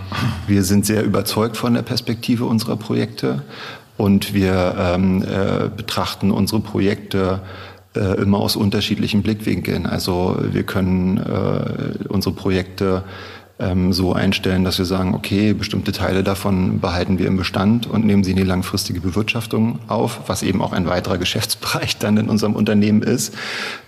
[0.48, 3.43] wir sind sehr überzeugt von der Perspektive unserer Projekte
[4.04, 7.39] und wir ähm, äh, betrachten unsere Projekte
[7.96, 9.86] äh, immer aus unterschiedlichen Blickwinkeln.
[9.86, 13.06] Also wir können äh, unsere Projekte
[13.60, 18.04] ähm, so einstellen, dass wir sagen, okay, bestimmte Teile davon behalten wir im Bestand und
[18.04, 22.30] nehmen sie in die langfristige Bewirtschaftung auf, was eben auch ein weiterer Geschäftsbereich dann in
[22.30, 23.36] unserem Unternehmen ist.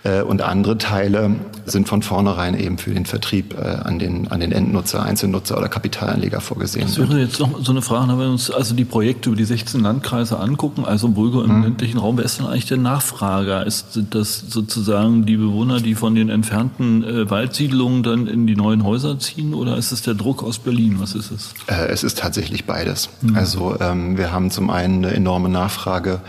[0.04, 1.32] Äh, und andere Teile
[1.66, 5.68] sind von vornherein eben für den Vertrieb äh, an den, an den Endnutzer, Einzelnutzer oder
[5.68, 6.86] Kapitalanleger vorgesehen.
[6.86, 9.46] Das wäre jetzt noch so eine Frage, wenn wir uns also die Projekte über die
[9.46, 11.64] 16 Landkreise angucken, also Bulgo im hm.
[11.64, 13.66] ländlichen Raum, wer ist denn eigentlich der Nachfrager?
[13.66, 18.84] Ist das sozusagen die Bewohner, die von den entfernten äh, Waldsiedlungen dann in die neuen
[18.84, 19.56] Häuser ziehen?
[19.66, 20.98] Oder ist es der Druck aus Berlin?
[21.00, 21.54] Was ist es?
[21.68, 23.10] Äh, es ist tatsächlich beides.
[23.22, 23.36] Mhm.
[23.36, 26.22] Also ähm, wir haben zum einen eine enorme Nachfrage,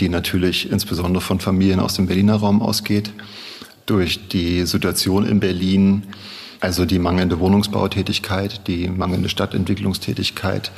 [0.00, 3.12] die natürlich insbesondere von Familien aus dem Berliner Raum ausgeht.
[3.86, 6.02] Durch die Situation in Berlin,
[6.60, 10.72] also die mangelnde Wohnungsbautätigkeit, die mangelnde Stadtentwicklungstätigkeit,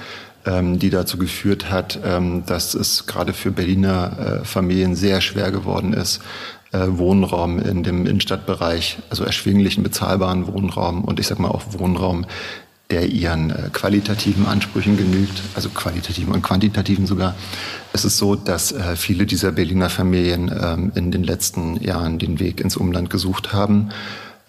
[0.45, 5.51] ähm, die dazu geführt hat, ähm, dass es gerade für Berliner äh, Familien sehr schwer
[5.51, 6.21] geworden ist,
[6.73, 12.27] äh, Wohnraum in dem Innenstadtbereich, also erschwinglichen, bezahlbaren Wohnraum und ich sag mal auch Wohnraum,
[12.91, 17.35] der ihren äh, qualitativen Ansprüchen genügt, also qualitativen und quantitativen sogar.
[17.93, 22.41] Es ist so, dass äh, viele dieser Berliner Familien ähm, in den letzten Jahren den
[22.41, 23.91] Weg ins Umland gesucht haben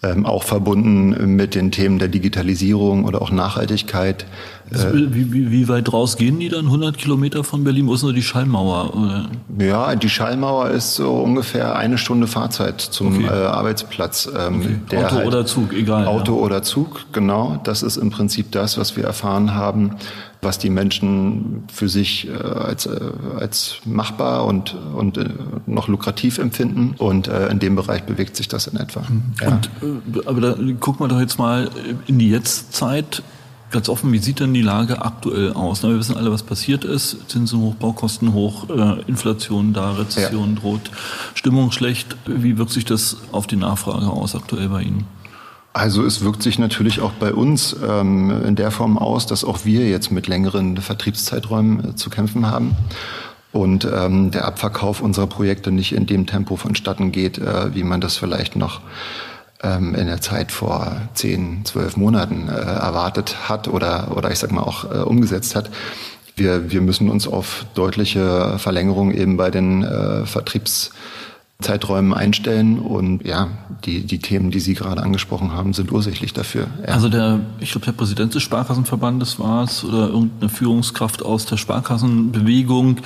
[0.04, 4.26] ähm, auch verbunden mit den Themen der Digitalisierung oder auch Nachhaltigkeit.
[4.70, 6.66] Äh, wie, wie, wie, weit raus gehen die dann?
[6.66, 7.86] 100 Kilometer von Berlin?
[7.86, 8.94] Wo ist nur die Schallmauer?
[8.96, 9.28] Oder?
[9.58, 13.26] Ja, die Schallmauer ist so ungefähr eine Stunde Fahrzeit zum okay.
[13.26, 14.30] äh, Arbeitsplatz.
[14.36, 15.04] Ähm, okay.
[15.04, 16.06] Auto halt oder Zug, egal.
[16.06, 16.42] Auto ja.
[16.42, 17.60] oder Zug, genau.
[17.64, 19.96] Das ist im Prinzip das, was wir erfahren haben
[20.44, 23.00] was die Menschen für sich äh, als, äh,
[23.38, 25.30] als machbar und, und äh,
[25.66, 26.94] noch lukrativ empfinden.
[26.98, 29.00] Und in dem Bereich bewegt sich das in etwa.
[29.00, 29.22] Mhm.
[29.40, 29.60] Ja.
[29.80, 31.70] Und, aber da gucken wir doch jetzt mal
[32.06, 33.22] in die Jetztzeit.
[33.74, 35.82] Ganz offen, wie sieht denn die Lage aktuell aus?
[35.82, 37.28] Na, wir wissen alle, was passiert ist.
[37.28, 40.60] Zinsen hoch, Baukosten hoch, äh, Inflation da, Rezession ja.
[40.60, 40.92] droht,
[41.34, 42.14] Stimmung schlecht.
[42.24, 45.08] Wie wirkt sich das auf die Nachfrage aus aktuell bei Ihnen?
[45.72, 49.64] Also es wirkt sich natürlich auch bei uns ähm, in der Form aus, dass auch
[49.64, 52.76] wir jetzt mit längeren Vertriebszeiträumen äh, zu kämpfen haben
[53.50, 58.00] und ähm, der Abverkauf unserer Projekte nicht in dem Tempo vonstatten geht, äh, wie man
[58.00, 58.82] das vielleicht noch
[59.64, 64.52] ähm, in der Zeit vor zehn, zwölf Monaten äh, erwartet hat oder, oder ich sag
[64.52, 65.70] mal auch äh, umgesetzt hat.
[66.36, 70.90] Wir, wir müssen uns auf deutliche Verlängerung eben bei den äh, Vertriebs
[71.64, 72.78] Zeiträumen einstellen.
[72.78, 73.48] Und ja,
[73.84, 76.68] die, die Themen, die Sie gerade angesprochen haben, sind ursächlich dafür.
[76.86, 76.94] Ja.
[76.94, 81.56] Also der, ich glaube, der Präsident des Sparkassenverbandes war es oder irgendeine Führungskraft aus der
[81.56, 82.98] Sparkassenbewegung,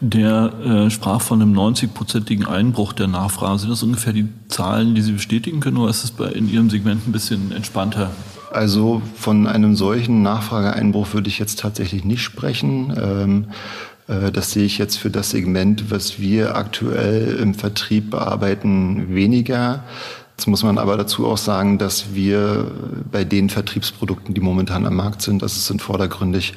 [0.00, 3.60] der äh, sprach von einem 90-prozentigen Einbruch der Nachfrage.
[3.60, 6.68] Sind das ungefähr die Zahlen, die Sie bestätigen können, oder ist es bei, in Ihrem
[6.68, 8.10] Segment ein bisschen entspannter?
[8.50, 12.92] Also von einem solchen Nachfrageeinbruch würde ich jetzt tatsächlich nicht sprechen.
[13.00, 13.54] Ähm, äh,
[14.32, 19.84] das sehe ich jetzt für das Segment, was wir aktuell im Vertrieb bearbeiten, weniger.
[20.36, 22.70] Jetzt muss man aber dazu auch sagen, dass wir
[23.12, 26.54] bei den Vertriebsprodukten, die momentan am Markt sind, das sind vordergründig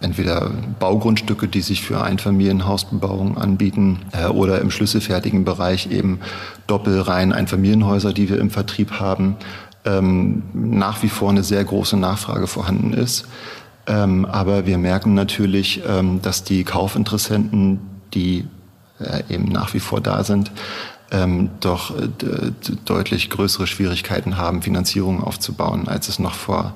[0.00, 6.20] entweder Baugrundstücke, die sich für Einfamilienhausbebauung anbieten, äh, oder im schlüsselfertigen Bereich eben
[6.66, 9.36] Doppelreihen Einfamilienhäuser, die wir im Vertrieb haben,
[9.84, 13.26] ähm, nach wie vor eine sehr große Nachfrage vorhanden ist.
[13.86, 17.80] Ähm, aber wir merken natürlich, ähm, dass die Kaufinteressenten,
[18.14, 18.46] die
[18.98, 20.50] äh, eben nach wie vor da sind,
[21.12, 22.08] ähm, doch äh,
[22.84, 26.74] deutlich größere Schwierigkeiten haben, Finanzierung aufzubauen, als es noch vor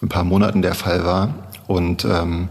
[0.00, 1.34] ein paar Monaten der Fall war.
[1.66, 2.48] Und ähm,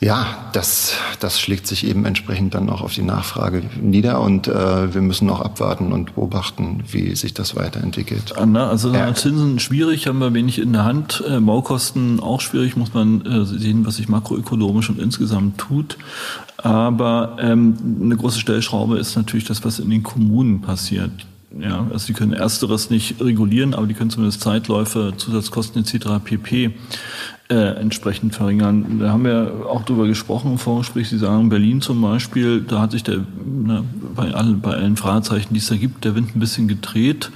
[0.00, 4.92] ja, das, das schlägt sich eben entsprechend dann auch auf die Nachfrage nieder und äh,
[4.92, 8.36] wir müssen auch abwarten und beobachten, wie sich das weiterentwickelt.
[8.36, 9.14] Anna, also ja.
[9.14, 11.22] Zinsen schwierig, haben wir wenig in der Hand.
[11.28, 15.96] Äh, Baukosten auch schwierig, muss man äh, sehen, was sich makroökonomisch und insgesamt tut.
[16.58, 21.12] Aber ähm, eine große Stellschraube ist natürlich das, was in den Kommunen passiert.
[21.60, 26.06] Ja, also die können ersteres nicht regulieren, aber die können zumindest Zeitläufe, Zusatzkosten etc.
[26.24, 26.74] pp
[27.48, 28.98] äh, entsprechend verringern.
[29.00, 31.08] Da haben wir auch drüber gesprochen im Vorgespräch.
[31.08, 35.52] Sie sagen, Berlin zum Beispiel, da hat sich der, ne, bei, allen, bei allen Fragezeichen,
[35.52, 37.30] die es da gibt, der Wind ein bisschen gedreht.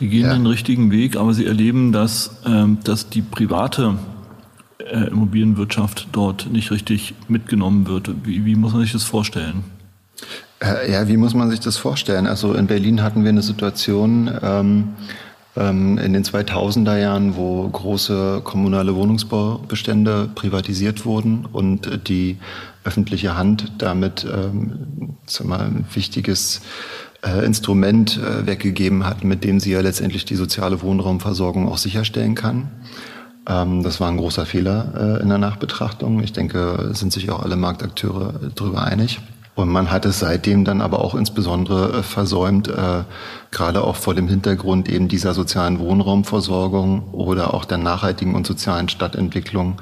[0.00, 0.32] Die gehen ja.
[0.32, 3.96] den richtigen Weg, aber sie erleben, dass, ähm, dass die private
[4.78, 8.10] äh, Immobilienwirtschaft dort nicht richtig mitgenommen wird.
[8.24, 9.62] Wie, wie muss man sich das vorstellen?
[10.60, 12.26] Äh, ja, wie muss man sich das vorstellen?
[12.26, 14.88] Also in Berlin hatten wir eine Situation, ähm,
[15.56, 22.38] ähm, in den 2000er Jahren, wo große kommunale Wohnungsbaubestände privatisiert wurden und die
[22.84, 26.60] öffentliche Hand damit ähm, mal, ein wichtiges
[27.24, 32.34] äh, Instrument äh, weggegeben hat, mit dem sie ja letztendlich die soziale Wohnraumversorgung auch sicherstellen
[32.34, 32.70] kann.
[33.48, 36.22] Ähm, das war ein großer Fehler äh, in der Nachbetrachtung.
[36.22, 39.20] Ich denke, sind sich auch alle Marktakteure darüber einig.
[39.54, 43.04] Und man hat es seitdem dann aber auch insbesondere äh, versäumt, äh,
[43.50, 48.88] gerade auch vor dem Hintergrund eben dieser sozialen Wohnraumversorgung oder auch der nachhaltigen und sozialen
[48.88, 49.80] Stadtentwicklung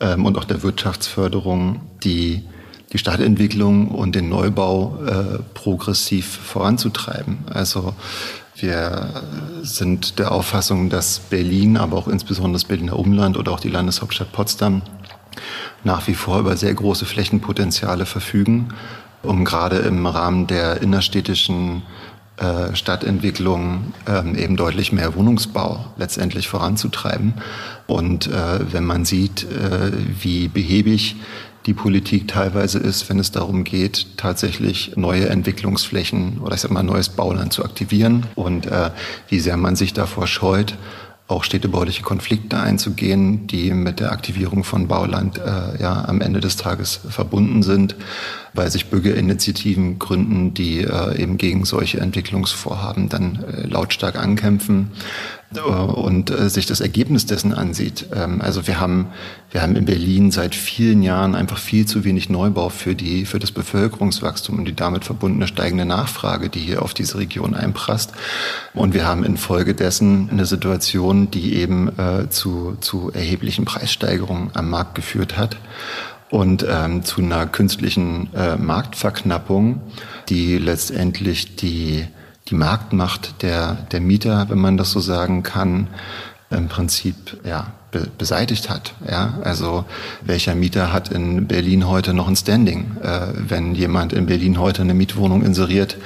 [0.00, 2.44] ähm, und auch der Wirtschaftsförderung, die
[2.94, 7.38] die Stadtentwicklung und den Neubau äh, progressiv voranzutreiben.
[7.52, 7.94] Also
[8.56, 9.22] wir
[9.62, 14.30] sind der Auffassung, dass Berlin, aber auch insbesondere das Berliner Umland oder auch die Landeshauptstadt
[14.30, 14.82] Potsdam
[15.84, 18.68] nach wie vor über sehr große Flächenpotenziale verfügen,
[19.22, 21.82] um gerade im Rahmen der innerstädtischen
[22.36, 27.34] äh, Stadtentwicklung ähm, eben deutlich mehr Wohnungsbau letztendlich voranzutreiben.
[27.86, 31.16] Und äh, wenn man sieht, äh, wie behäbig
[31.66, 36.82] die Politik teilweise ist, wenn es darum geht, tatsächlich neue Entwicklungsflächen oder ich sag mal
[36.82, 38.90] neues Bauland zu aktivieren und äh,
[39.28, 40.76] wie sehr man sich davor scheut,
[41.26, 46.56] auch städtebauliche Konflikte einzugehen, die mit der Aktivierung von Bauland äh, ja am Ende des
[46.56, 47.96] Tages verbunden sind,
[48.54, 54.90] weil sich Bürgerinitiativen gründen, die äh, eben gegen solche Entwicklungsvorhaben dann äh, lautstark ankämpfen.
[55.56, 58.06] Äh, und äh, sich das Ergebnis dessen ansieht.
[58.14, 59.08] Ähm, also wir haben,
[59.50, 63.38] wir haben in Berlin seit vielen Jahren einfach viel zu wenig Neubau für die, für
[63.38, 68.12] das Bevölkerungswachstum und die damit verbundene steigende Nachfrage, die hier auf diese Region einprasst.
[68.72, 74.94] Und wir haben infolgedessen eine Situation, die eben äh, zu, zu erheblichen Preissteigerungen am Markt
[74.94, 75.56] geführt hat
[76.30, 79.80] und ähm, zu einer künstlichen äh, Marktverknappung,
[80.28, 82.06] die letztendlich die
[82.48, 85.88] die Marktmacht der, der Mieter, wenn man das so sagen kann,
[86.50, 88.94] im Prinzip ja, be beseitigt hat.
[89.08, 89.38] Ja?
[89.42, 89.84] Also
[90.22, 92.96] welcher Mieter hat in Berlin heute noch ein Standing?
[93.02, 95.96] Äh, wenn jemand in Berlin heute eine Mietwohnung inseriert,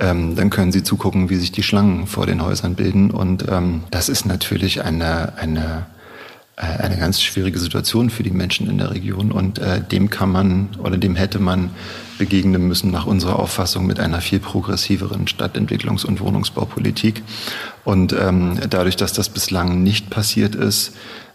[0.00, 3.10] ähm, dann können Sie zugucken, wie sich die Schlangen vor den Häusern bilden.
[3.10, 5.86] Und ähm, das ist natürlich eine, eine
[6.56, 10.68] eine ganz schwierige Situation für die Menschen in der Region und äh, dem kann man
[10.78, 11.70] oder dem hätte man
[12.16, 17.22] begegnen müssen nach unserer Auffassung mit einer viel progressiveren Stadtentwicklungs- und Wohnungsbaupolitik.
[17.84, 20.94] Und ähm, dadurch, dass das bislang nicht passiert ist,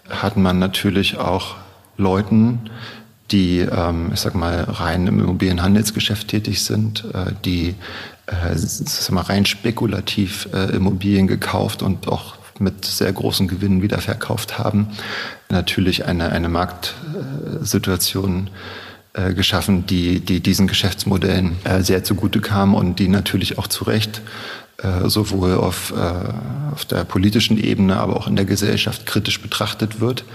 [0.09, 1.55] hat man natürlich auch
[1.97, 2.69] Leuten,
[3.31, 7.75] die, ähm, ich sag mal, rein im Immobilienhandelsgeschäft tätig sind, äh, die
[8.25, 13.99] äh, sag mal, rein spekulativ äh, Immobilien gekauft und auch mit sehr großen Gewinnen wieder
[13.99, 14.89] verkauft haben,
[15.49, 18.49] natürlich eine, eine Marktsituation
[19.13, 23.85] äh, geschaffen, die, die diesen Geschäftsmodellen äh, sehr zugute kamen und die natürlich auch zu
[23.85, 24.21] Recht
[24.77, 25.91] äh, sowohl auf,
[26.71, 30.25] auf der politischen Ebene, aber auch in der Gesellschaft kritisch betrachtet wird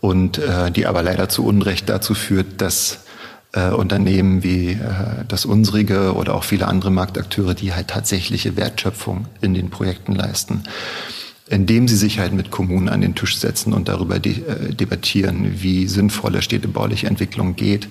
[0.00, 0.40] und
[0.76, 3.00] die aber leider zu Unrecht dazu führt, dass
[3.52, 4.78] Unternehmen wie
[5.26, 10.62] das unsrige oder auch viele andere Marktakteure, die halt tatsächliche Wertschöpfung in den Projekten leisten,
[11.50, 15.62] indem sie sich halt mit Kommunen an den Tisch setzen und darüber de äh, debattieren,
[15.62, 17.88] wie sinnvolle städtebauliche Entwicklung geht,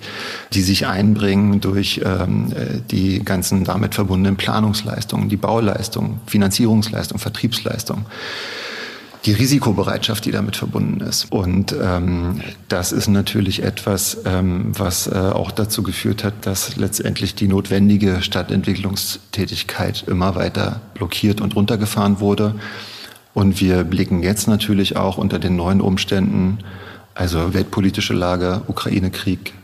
[0.52, 8.06] die sich einbringen durch ähm, äh, die ganzen damit verbundenen Planungsleistungen, die Bauleistungen, Finanzierungsleistungen, Vertriebsleistungen
[9.24, 11.30] die Risikobereitschaft, die damit verbunden ist.
[11.30, 17.34] Und ähm, das ist natürlich etwas, ähm, was äh, auch dazu geführt hat, dass letztendlich
[17.34, 22.54] die notwendige Stadtentwicklungstätigkeit immer weiter blockiert und runtergefahren wurde.
[23.38, 26.58] Und wir blicken jetzt natürlich auch unter den neuen Umständen,
[27.14, 29.54] also weltpolitische Lage, Ukraine-Krieg,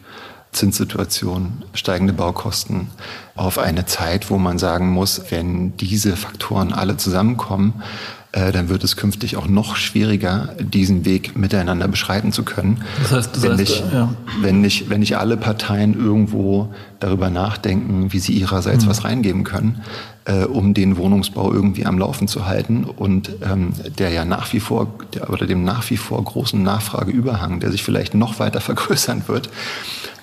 [0.53, 2.87] Zinssituation, steigende Baukosten,
[3.35, 7.83] auf eine Zeit, wo man sagen muss, wenn diese Faktoren alle zusammenkommen,
[8.31, 12.81] äh, dann wird es künftig auch noch schwieriger, diesen Weg miteinander beschreiten zu können.
[13.03, 14.14] Das heißt, das wenn, heißt, nicht, ja.
[14.41, 18.91] wenn, nicht, wenn nicht alle Parteien irgendwo darüber nachdenken, wie sie ihrerseits mhm.
[18.91, 19.83] was reingeben können,
[20.27, 24.61] äh, um den Wohnungsbau irgendwie am Laufen zu halten und ähm, der ja nach wie
[24.61, 29.25] vor der, oder dem nach wie vor großen Nachfrageüberhang, der sich vielleicht noch weiter vergrößern
[29.27, 29.51] wird,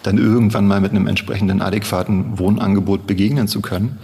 [0.03, 3.99] dann irgendwann mal mit einem entsprechenden adäquaten Wohnangebot begegnen zu können.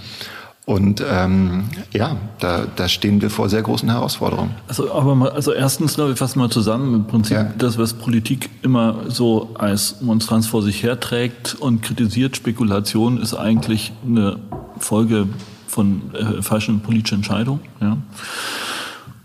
[0.68, 4.54] Und ähm, ja, da, da stehen wir vor sehr großen Herausforderungen.
[4.68, 7.54] Also, aber mal, also erstens, ne, wir fassen mal zusammen, im Prinzip ja.
[7.58, 13.94] das, was Politik immer so als Monstranz vor sich herträgt und kritisiert, Spekulation ist eigentlich
[14.06, 14.40] eine
[14.78, 15.30] Folge
[15.68, 17.62] von äh, falschen politischen Entscheidungen.
[17.82, 17.98] Ja.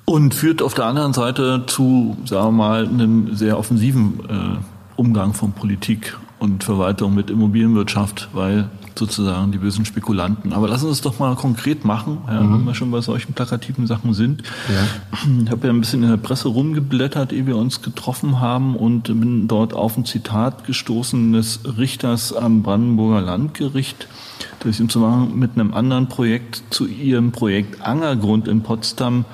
[0.05, 5.33] Und führt auf der anderen Seite zu, sagen wir mal, einem sehr offensiven äh, Umgang
[5.33, 8.69] von Politik und Verwaltung mit Immobilienwirtschaft, weil
[8.99, 10.53] sozusagen die bösen Spekulanten.
[10.53, 12.55] Aber lassen Sie es doch mal konkret machen, ja, mhm.
[12.55, 14.43] wenn wir schon bei solchen plakativen Sachen sind.
[14.69, 15.23] Ja.
[15.45, 19.05] Ich habe ja ein bisschen in der Presse rumgeblättert, ehe wir uns getroffen haben und
[19.05, 24.09] bin dort auf ein Zitat gestoßen des Richters am Brandenburger Landgericht,
[24.63, 29.25] der sich im Zusammenhang mit einem anderen Projekt zu ihrem Projekt Angergrund in Potsdam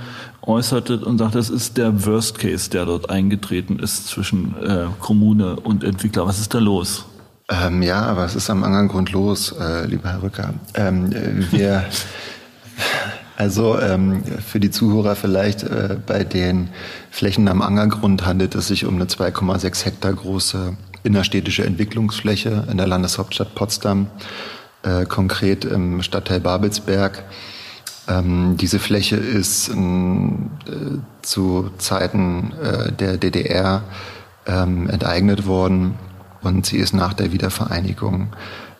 [0.42, 5.56] äußerte und sagte, das ist der Worst Case, der dort eingetreten ist zwischen äh, Kommune
[5.56, 6.26] und Entwickler.
[6.26, 7.04] Was ist da los?
[7.50, 10.54] Ähm, ja, es ist am anderen Grund los, äh, lieber Herr Rücker.
[10.74, 11.10] Ähm,
[11.50, 11.84] wir,
[13.36, 16.68] also ähm, für die Zuhörer vielleicht, äh, bei den
[17.10, 22.86] Flächen am Angergrund handelt es sich um eine 2,6 Hektar große innerstädtische Entwicklungsfläche in der
[22.86, 24.08] Landeshauptstadt Potsdam,
[24.82, 27.24] äh, konkret im Stadtteil Babelsberg.
[28.08, 29.74] Ähm, diese Fläche ist äh,
[31.22, 33.82] zu Zeiten äh, der DDR
[34.46, 35.94] ähm, enteignet worden
[36.42, 38.28] und sie ist nach der Wiedervereinigung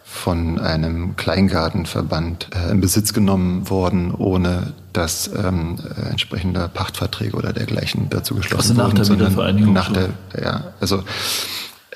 [0.05, 7.53] von einem Kleingartenverband äh, in Besitz genommen worden, ohne dass ähm, äh, entsprechende Pachtverträge oder
[7.53, 8.99] dergleichen dazu geschlossen also wurden.
[8.99, 9.72] Nach der Wiedervereinigung?
[9.74, 10.09] Nach der,
[10.42, 10.99] ja, also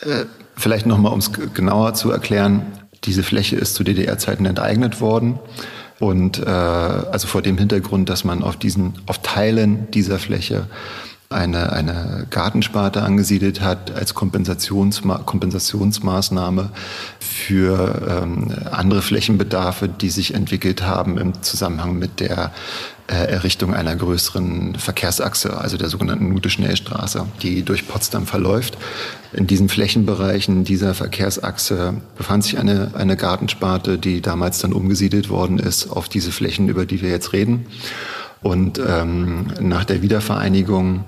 [0.02, 0.26] äh,
[0.56, 2.66] vielleicht nochmal, um es genauer zu erklären,
[3.04, 5.38] diese Fläche ist zu DDR-Zeiten enteignet worden.
[5.98, 10.66] Und äh, also vor dem Hintergrund, dass man auf diesen, auf Teilen dieser Fläche
[11.32, 16.70] eine, eine Gartensparte angesiedelt hat als Kompensationsma Kompensationsmaßnahme
[17.18, 22.52] für ähm, andere Flächenbedarfe, die sich entwickelt haben im Zusammenhang mit der
[23.08, 28.78] Errichtung einer größeren Verkehrsachse, also der sogenannten Nute-Schnellstraße, die durch Potsdam verläuft.
[29.32, 35.58] In diesen Flächenbereichen dieser Verkehrsachse befand sich eine, eine Gartensparte, die damals dann umgesiedelt worden
[35.58, 37.66] ist auf diese Flächen, über die wir jetzt reden.
[38.42, 41.04] Und ähm, nach der Wiedervereinigung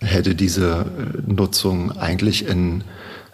[0.00, 2.84] hätte diese äh, Nutzung eigentlich in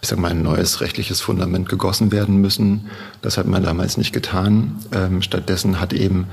[0.02, 2.90] ich sag mal, ein neues rechtliches Fundament gegossen werden müssen.
[3.22, 4.80] Das hat man damals nicht getan.
[4.92, 6.26] Ähm, stattdessen hat eben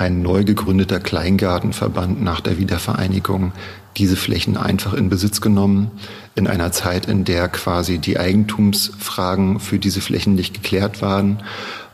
[0.00, 3.52] ein neu gegründeter Kleingartenverband nach der Wiedervereinigung
[3.98, 5.90] diese Flächen einfach in Besitz genommen,
[6.34, 11.42] in einer Zeit, in der quasi die Eigentumsfragen für diese Flächen nicht geklärt waren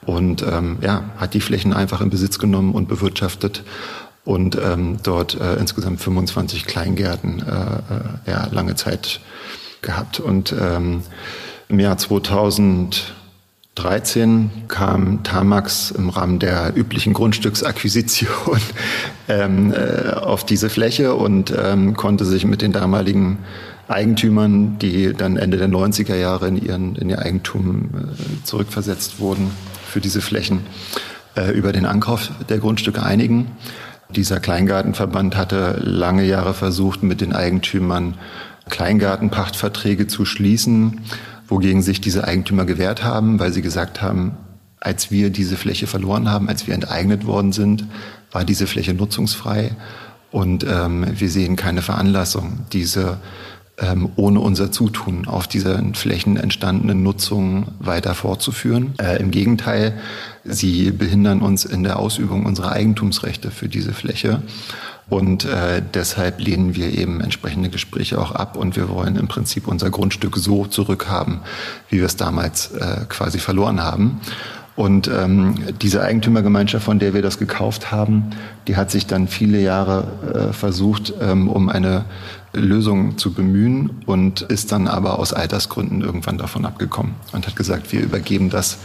[0.05, 3.65] und ähm, ja, hat die Flächen einfach in Besitz genommen und bewirtschaftet
[4.25, 9.21] und ähm, dort äh, insgesamt 25 Kleingärten äh, äh, ja, lange Zeit
[9.83, 10.21] gehabt.
[10.21, 11.03] Und ähm,
[11.69, 11.99] im Jahr
[13.77, 18.59] 2013 kam Tamax im Rahmen der üblichen Grundstücksakquisition
[19.29, 23.39] ähm, äh, auf diese Fläche und ähm, konnte sich mit den damaligen
[23.87, 29.51] Eigentümern, die dann Ende der 90er Jahre in, ihren, in ihr Eigentum äh, zurückversetzt wurden
[29.87, 30.61] für diese Flächen,
[31.37, 33.51] äh, über den Ankauf der Grundstücke einigen.
[34.09, 38.15] Dieser Kleingartenverband hatte lange Jahre versucht, mit den Eigentümern
[38.71, 41.03] Kleingartenpachtverträge zu schließen.
[41.49, 44.37] Wogegen sich diese Eigentümer gewehrt haben, weil sie gesagt haben,
[44.81, 47.87] als wir diese Fläche verloren haben, als wir enteignet worden sind,
[48.31, 49.73] war diese Fläche nutzungsfrei.
[50.31, 53.19] Und ähm, wir sehen keine Veranlassung, diese
[53.79, 58.95] ähm, ohne unser Zutun auf dieser Flächen entstandenen Nutzung weiter fortzuführen.
[58.99, 59.99] Äh, Im Gegenteil,
[60.45, 64.43] sie behindern uns in der Ausübung unserer Eigentumsrechte für diese Fläche.
[65.09, 69.69] Und äh, deshalb lehnen wir eben entsprechende Gespräche auch ab und wir wollen im Prinzip
[69.69, 71.41] unser Grundstück so zurückhaben,
[71.91, 74.21] wie wir es damals äh, quasi verloren haben.
[74.77, 78.31] Und ähm, diese Eigentümergemeinschaft, von der wir das gekauft haben,
[78.69, 80.05] die hat sich dann viele Jahre
[80.35, 82.05] äh, versucht, ähm, um eine
[82.53, 87.93] Lösung zu bemühen und ist dann aber aus Altersgründen irgendwann davon abgekommen und hat gesagt,
[87.93, 88.79] wir übergeben das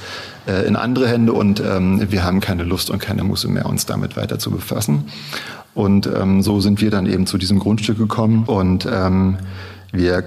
[0.47, 3.85] äh, in andere Hände und ähm, wir haben keine Lust und keine Muße mehr, uns
[3.85, 5.05] damit weiter zu befassen.
[5.73, 9.37] Und ähm, so sind wir dann eben zu diesem Grundstück gekommen und ähm,
[9.91, 10.23] wir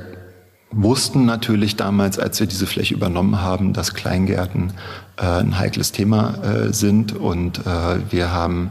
[0.71, 4.73] wussten natürlich damals, als wir diese Fläche übernommen haben, dass Kleingärten
[5.17, 8.71] äh, ein heikles Thema äh, sind und äh, wir haben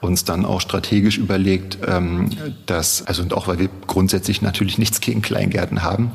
[0.00, 2.30] uns dann auch strategisch überlegt, ähm,
[2.66, 6.12] dass, also und auch weil wir grundsätzlich natürlich nichts gegen Kleingärten haben,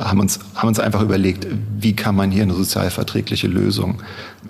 [0.00, 1.46] haben uns, haben uns einfach überlegt,
[1.78, 4.02] wie kann man hier eine sozialverträgliche Lösung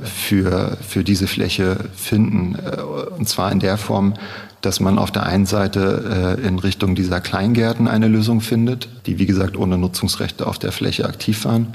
[0.03, 2.57] für, für diese Fläche finden.
[2.57, 2.81] Äh,
[3.17, 4.15] und zwar in der Form,
[4.61, 9.19] dass man auf der einen Seite äh, in Richtung dieser Kleingärten eine Lösung findet, die
[9.19, 11.75] wie gesagt ohne Nutzungsrechte auf der Fläche aktiv waren.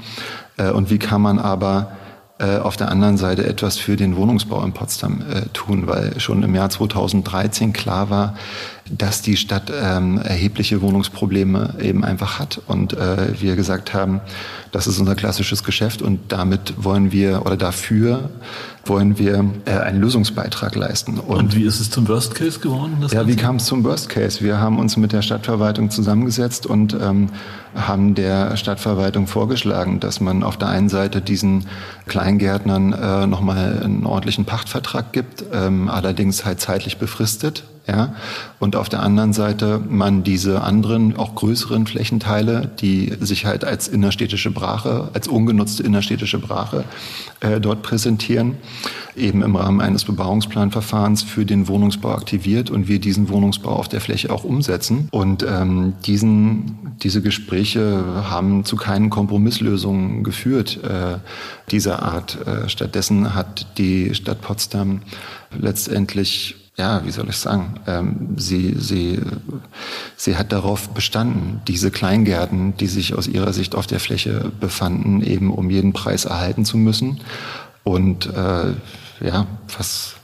[0.58, 1.92] Äh, und wie kann man aber
[2.40, 6.42] äh, auf der anderen Seite etwas für den Wohnungsbau in Potsdam äh, tun, weil schon
[6.42, 8.34] im Jahr 2013 klar war,
[8.96, 14.20] dass die Stadt ähm, erhebliche Wohnungsprobleme eben einfach hat und äh, wir gesagt haben,
[14.72, 18.30] das ist unser klassisches Geschäft und damit wollen wir oder dafür
[18.84, 21.18] wollen wir äh, einen Lösungsbeitrag leisten.
[21.18, 22.96] Und, und wie ist es zum Worst Case geworden?
[23.00, 23.26] ja, Ganze?
[23.28, 24.42] wie kam es zum Worst Case?
[24.42, 27.28] Wir haben uns mit der Stadtverwaltung zusammengesetzt und ähm,
[27.74, 31.66] haben der Stadtverwaltung vorgeschlagen, dass man auf der einen Seite diesen
[32.06, 38.14] Kleingärtnern äh, nochmal einen ordentlichen Pachtvertrag gibt, ähm, allerdings halt zeitlich befristet ja,
[38.60, 43.88] und auf der anderen Seite man diese anderen, auch größeren Flächenteile, die sich halt als
[43.88, 46.84] innerstädtische Brache, als ungenutzte innerstädtische Brache
[47.40, 48.58] äh, dort präsentieren,
[49.16, 54.00] eben im Rahmen eines Bebauungsplanverfahrens für den Wohnungsbau aktiviert und wir diesen Wohnungsbau auf der
[54.00, 55.08] Fläche auch umsetzen.
[55.10, 61.18] Und ähm, diesen, diese Gespräche haben zu keinen Kompromisslösungen geführt äh,
[61.72, 62.38] dieser Art.
[62.46, 65.00] Äh, stattdessen hat die Stadt Potsdam
[65.58, 69.20] letztendlich ja, wie soll ich sagen, ähm, sie, sie,
[70.16, 75.22] sie hat darauf bestanden, diese Kleingärten, die sich aus ihrer Sicht auf der Fläche befanden,
[75.22, 77.20] eben um jeden Preis erhalten zu müssen.
[77.84, 78.72] Und äh,
[79.22, 80.14] ja, was,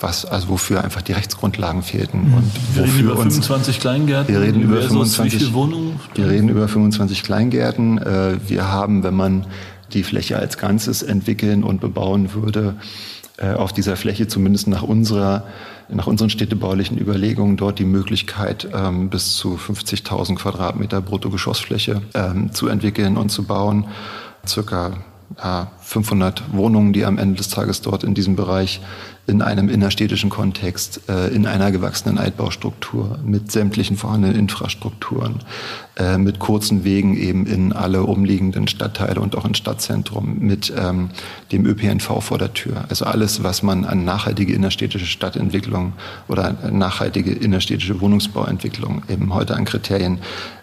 [0.00, 2.28] was, also wofür einfach die Rechtsgrundlagen fehlten.
[2.28, 2.34] Mhm.
[2.34, 4.34] Und wir reden über 25 Kleingärten.
[4.34, 5.98] Wir reden über 25 Wohnungen.
[6.14, 7.96] Wir reden über 25 Kleingärten.
[7.96, 9.46] Äh, wir haben, wenn man
[9.94, 12.76] die Fläche als Ganzes entwickeln und bebauen würde,
[13.46, 15.44] auf dieser Fläche zumindest nach unserer
[15.88, 22.68] nach unseren städtebaulichen Überlegungen dort die Möglichkeit, ähm, bis zu 50.000 Quadratmeter Bruttogeschossfläche ähm, zu
[22.68, 23.88] entwickeln und zu bauen.
[24.46, 24.92] Circa
[25.38, 28.80] ja, 500 Wohnungen, die am Ende des Tages dort in diesem Bereich
[29.26, 35.40] in einem innerstädtischen Kontext, äh, in einer gewachsenen Altbaustruktur, mit sämtlichen vorhandenen Infrastrukturen,
[35.96, 41.10] äh, mit kurzen Wegen eben in alle umliegenden Stadtteile und auch ins Stadtzentrum, mit ähm,
[41.52, 42.84] dem ÖPNV vor der Tür.
[42.88, 45.92] Also alles, was man an nachhaltige innerstädtische Stadtentwicklung
[46.26, 50.18] oder nachhaltige innerstädtische Wohnungsbauentwicklung eben heute an Kriterien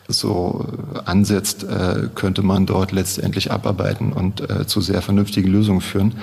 [0.10, 0.66] so
[1.06, 6.16] ansetzt, äh, könnte man dort letztendlich abarbeiten und äh, zu sehr vernünftigen Lösungen führen.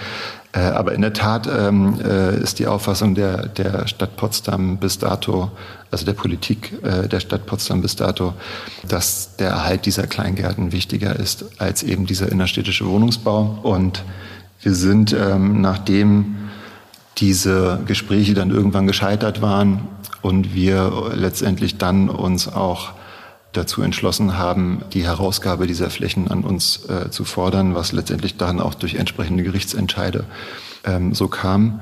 [0.57, 5.51] Äh, aber in der Tat ähm, ist die Auffassung der, der Stadt Potsdam bis dato,
[5.91, 8.35] also der Politik der Stadt Potsdam bis dato,
[8.89, 13.59] dass der Erhalt dieser Kleingärten wichtiger ist als eben dieser innerstädtische Wohnungsbau.
[13.63, 14.03] Und
[14.63, 16.37] wir sind, ähm, nachdem
[17.19, 19.89] diese Gespräche dann irgendwann gescheitert waren
[20.23, 22.93] und wir letztendlich dann uns auch
[23.57, 28.61] dazu entschlossen haben, die Herausgabe dieser Flächen an uns äh, zu fordern, was letztendlich dann
[28.61, 30.25] auch durch entsprechende Gerichtsentscheide
[30.85, 31.81] ähm, so kam,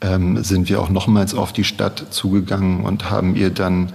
[0.00, 3.92] ähm, sind wir auch nochmals auf die Stadt zugegangen und haben ihr dann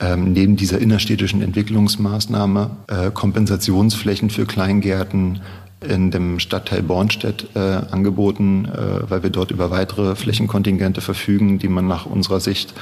[0.00, 5.40] ähm, neben dieser innerstädtischen Entwicklungsmaßnahme äh, Kompensationsflächen für Kleingärten
[5.80, 11.68] in dem Stadtteil Bornstedt äh, angeboten, äh, weil wir dort über weitere Flächenkontingente verfügen, die
[11.68, 12.72] man nach unserer Sicht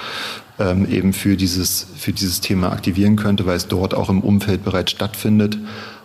[0.58, 4.64] ähm, eben für dieses, für dieses Thema aktivieren könnte, weil es dort auch im Umfeld
[4.64, 5.58] bereits stattfindet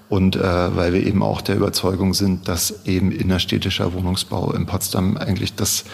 [0.10, 0.42] und äh,
[0.76, 5.86] weil wir eben auch der Überzeugung sind, dass eben innerstädtischer Wohnungsbau in Potsdam eigentlich das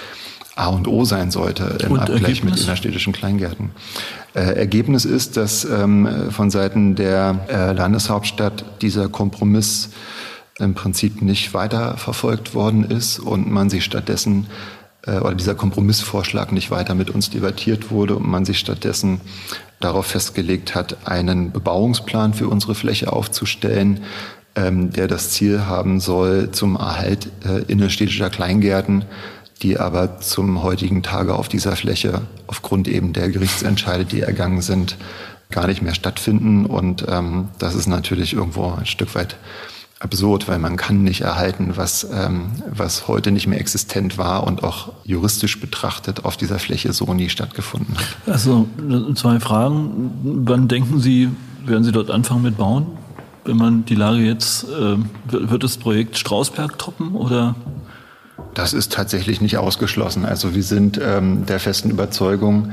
[0.56, 2.54] A und O sein sollte im und Abgleich Ergebnis?
[2.54, 3.72] mit innerstädtischen Kleingärten.
[4.34, 9.89] Äh, Ergebnis ist, dass ähm, von Seiten der äh, Landeshauptstadt dieser Kompromiss
[10.60, 14.47] im Prinzip nicht weiterverfolgt worden ist und man sich stattdessen
[15.06, 19.22] äh, oder dieser Kompromissvorschlag nicht weiter mit uns debattiert wurde und man sich stattdessen
[19.80, 24.01] darauf festgelegt hat, einen Bebauungsplan für unsere Fläche aufzustellen,
[24.56, 29.03] ähm, der das Ziel haben soll zum Erhalt äh, innerstädtischer Kleingärten,
[29.62, 34.97] die aber zum heutigen Tage auf dieser Fläche aufgrund eben der Gerichtsentscheide, die ergangen sind,
[35.51, 36.66] gar nicht mehr stattfinden.
[36.66, 39.36] Und ähm, das ist natürlich irgendwo ein Stück weit
[40.00, 44.64] absurd, weil man kann nicht erhalten, was, ähm, was heute nicht mehr existent war und
[44.64, 48.34] auch juristisch betrachtet auf dieser Fläche so nie stattgefunden hat.
[48.34, 48.68] Also
[49.16, 50.12] zwei Fragen.
[50.46, 51.30] Wann denken Sie,
[51.66, 52.88] werden Sie dort anfangen mit Bauen?
[53.46, 54.98] Wenn man die Lage jetzt, äh,
[55.30, 57.56] wird das Projekt Strausberg toppen oder?
[58.54, 60.26] Das ist tatsächlich nicht ausgeschlossen.
[60.26, 62.72] Also wir sind ähm, der festen Überzeugung,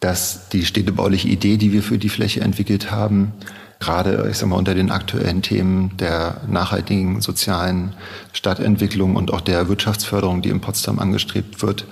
[0.00, 3.32] dass die städtebauliche Idee, die wir für die Fläche entwickelt haben,
[3.80, 7.94] gerade, ich sag mal, unter den aktuellen Themen der nachhaltigen sozialen
[8.32, 11.86] Stadtentwicklung und auch der Wirtschaftsförderung, die in Potsdam angestrebt wird,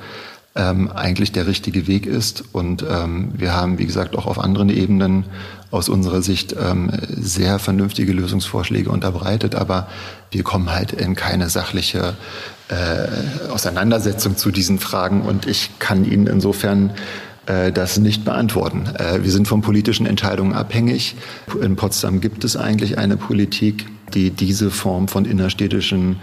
[0.56, 2.44] ähm, eigentlich der richtige Weg ist.
[2.52, 5.26] Und ähm, wir haben, wie gesagt, auch auf anderen Ebenen
[5.70, 9.54] aus unserer Sicht ähm, sehr vernünftige Lösungsvorschläge unterbreitet.
[9.54, 9.86] Aber
[10.30, 12.14] wir kommen halt in keine sachliche
[12.68, 15.22] äh, Auseinandersetzung zu diesen Fragen.
[15.22, 16.90] Und ich kann Ihnen insofern
[17.46, 18.86] äh, das nicht beantworten.
[18.98, 21.16] Äh, wir sind von politischen Entscheidungen abhängig.
[21.60, 26.16] In Potsdam gibt es eigentlich eine Politik, die diese Form von innerstädtischen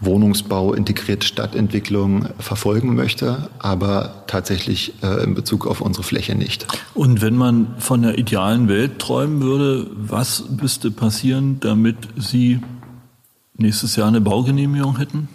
[0.00, 6.66] Wohnungsbau, integrierte Stadtentwicklung verfolgen möchte, aber tatsächlich äh, in Bezug auf unsere Fläche nicht.
[6.94, 12.60] Und wenn man von der idealen Welt träumen würde, was müsste passieren, damit Sie
[13.56, 15.28] nächstes Jahr eine Baugenehmigung hätten?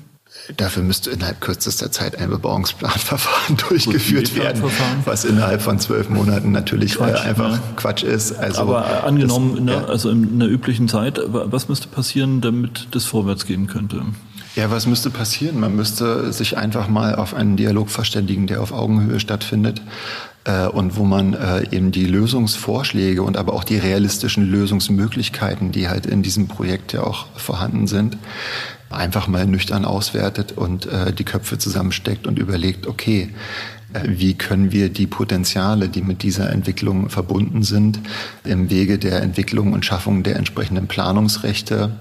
[0.56, 4.64] Dafür müsste innerhalb kürzester Zeit ein Bebauungsplanverfahren durchgeführt werden,
[5.04, 7.60] was innerhalb von zwölf Monaten natürlich äh, Quatsch, einfach ja.
[7.76, 8.32] Quatsch ist.
[8.34, 12.88] Also Aber angenommen, das, in der, also in der üblichen Zeit, was müsste passieren, damit
[12.92, 14.02] das vorwärts gehen könnte?
[14.56, 15.60] Ja, was müsste passieren?
[15.60, 19.82] Man müsste sich einfach mal auf einen Dialog verständigen, der auf Augenhöhe stattfindet
[20.48, 25.90] äh, und wo man äh, eben die Lösungsvorschläge und aber auch die realistischen Lösungsmöglichkeiten, die
[25.90, 28.18] halt in diesem Projekt ja auch vorhanden sind,
[28.90, 33.30] einfach mal nüchtern auswertet und äh, die Köpfe zusammensteckt und überlegt, okay,
[33.94, 38.00] äh, wie können wir die Potenziale, die mit dieser Entwicklung verbunden sind,
[38.46, 42.00] im Wege der Entwicklung und Schaffung der entsprechenden Planungsrechte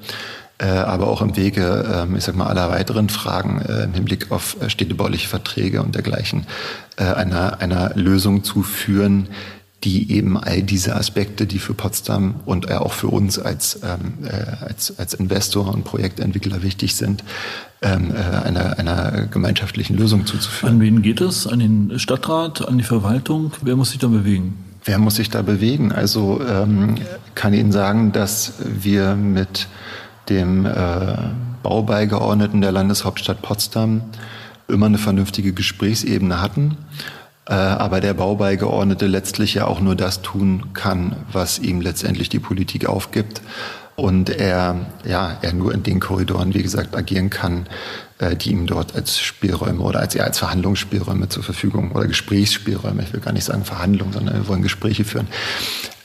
[0.64, 4.57] aber auch im Wege, ähm, ich sag mal, aller weiteren Fragen äh, im Hinblick auf
[4.61, 6.46] äh, städtebauliche Verträge und dergleichen
[6.96, 9.28] einer, einer Lösung zu führen,
[9.84, 14.14] die eben all diese Aspekte, die für Potsdam und auch für uns als, ähm,
[14.62, 17.22] als, als Investor und Projektentwickler wichtig sind,
[17.82, 20.76] ähm, einer, einer gemeinschaftlichen Lösung zuzuführen.
[20.76, 21.46] An wen geht es?
[21.46, 23.52] An den Stadtrat, an die Verwaltung?
[23.61, 24.54] Wer muss sich da bewegen?
[24.86, 25.92] Wer muss sich da bewegen?
[25.92, 26.94] Also ähm,
[27.34, 29.66] kann Ihnen sagen, dass wir mit
[30.28, 31.16] dem äh,
[31.62, 34.02] Baubeigeordneten der Landeshauptstadt Potsdam
[34.68, 36.76] immer eine vernünftige Gesprächsebene hatten,
[37.48, 42.40] äh, aber der Baubeigeordnete letztlich ja auch nur das tun kann, was ihm letztendlich die
[42.40, 43.42] Politik aufgibt.
[43.94, 47.66] Und er ja er nur in den Korridoren wie gesagt agieren kann,
[48.18, 53.02] äh, die ihm dort als Spielräume oder als, ja, als Verhandlungsspielräume zur Verfügung oder Gesprächsspielräume,
[53.02, 55.28] ich will gar nicht sagen Verhandlungen, sondern wir wollen Gespräche führen,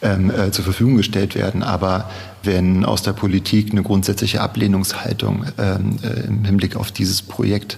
[0.02, 1.64] ähm, äh, zur Verfügung gestellt werden.
[1.64, 2.10] Aber
[2.44, 7.78] wenn aus der Politik eine grundsätzliche Ablehnungshaltung ähm, äh, im Hinblick auf dieses Projekt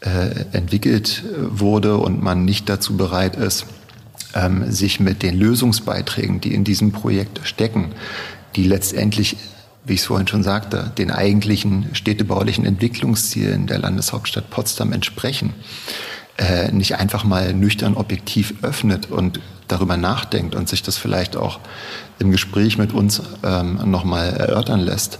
[0.00, 3.66] äh, entwickelt wurde und man nicht dazu bereit ist,
[4.34, 7.92] ähm, sich mit den Lösungsbeiträgen, die in diesem Projekt stecken,
[8.56, 9.36] die letztendlich
[9.86, 15.52] wie ich es vorhin schon sagte, den eigentlichen städtebaulichen Entwicklungszielen der Landeshauptstadt Potsdam entsprechen,
[16.36, 21.60] äh, nicht einfach mal nüchtern objektiv öffnet und darüber nachdenkt und sich das vielleicht auch
[22.18, 25.18] im Gespräch mit uns ähm, nochmal erörtern lässt,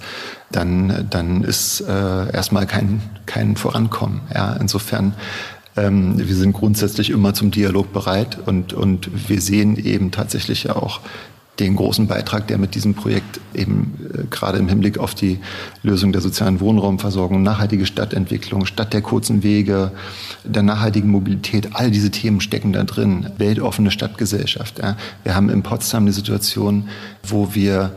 [0.50, 4.20] dann, dann ist äh, erstmal kein, kein Vorankommen.
[4.34, 5.14] Ja, insofern
[5.76, 10.76] ähm, wir sind grundsätzlich immer zum Dialog bereit und, und wir sehen eben tatsächlich ja
[10.76, 11.00] auch
[11.58, 15.38] den großen Beitrag, der mit diesem Projekt eben äh, gerade im Hinblick auf die
[15.82, 19.92] Lösung der sozialen Wohnraumversorgung, nachhaltige Stadtentwicklung, Stadt der kurzen Wege,
[20.42, 23.30] der nachhaltigen Mobilität, all diese Themen stecken da drin.
[23.38, 24.80] Weltoffene Stadtgesellschaft.
[24.80, 24.96] Ja.
[25.22, 26.88] Wir haben in Potsdam eine Situation,
[27.22, 27.92] wo wir,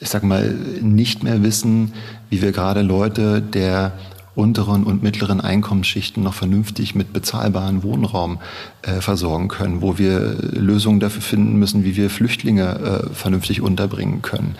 [0.00, 1.92] ich sag mal, nicht mehr wissen,
[2.28, 3.92] wie wir gerade Leute der
[4.36, 8.38] unteren und mittleren Einkommensschichten noch vernünftig mit bezahlbaren Wohnraum
[8.82, 14.20] äh, versorgen können, wo wir Lösungen dafür finden müssen, wie wir Flüchtlinge äh, vernünftig unterbringen
[14.22, 14.56] können.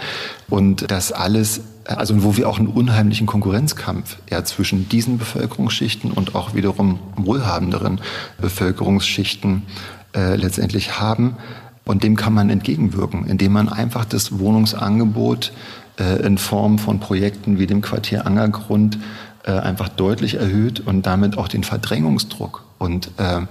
[0.49, 6.35] Und das alles, also wo wir auch einen unheimlichen Konkurrenzkampf ja, zwischen diesen Bevölkerungsschichten und
[6.35, 8.01] auch wiederum wohlhabenderen
[8.41, 9.63] Bevölkerungsschichten
[10.17, 11.37] äh, letztendlich haben.
[11.85, 15.53] Und dem kann man entgegenwirken, indem man einfach das Wohnungsangebot
[16.01, 18.99] äh, in Form von Projekten wie dem Quartier Angergrund
[19.47, 23.43] äh, einfach deutlich erhöht und damit auch den Verdrängungsdruck und äh,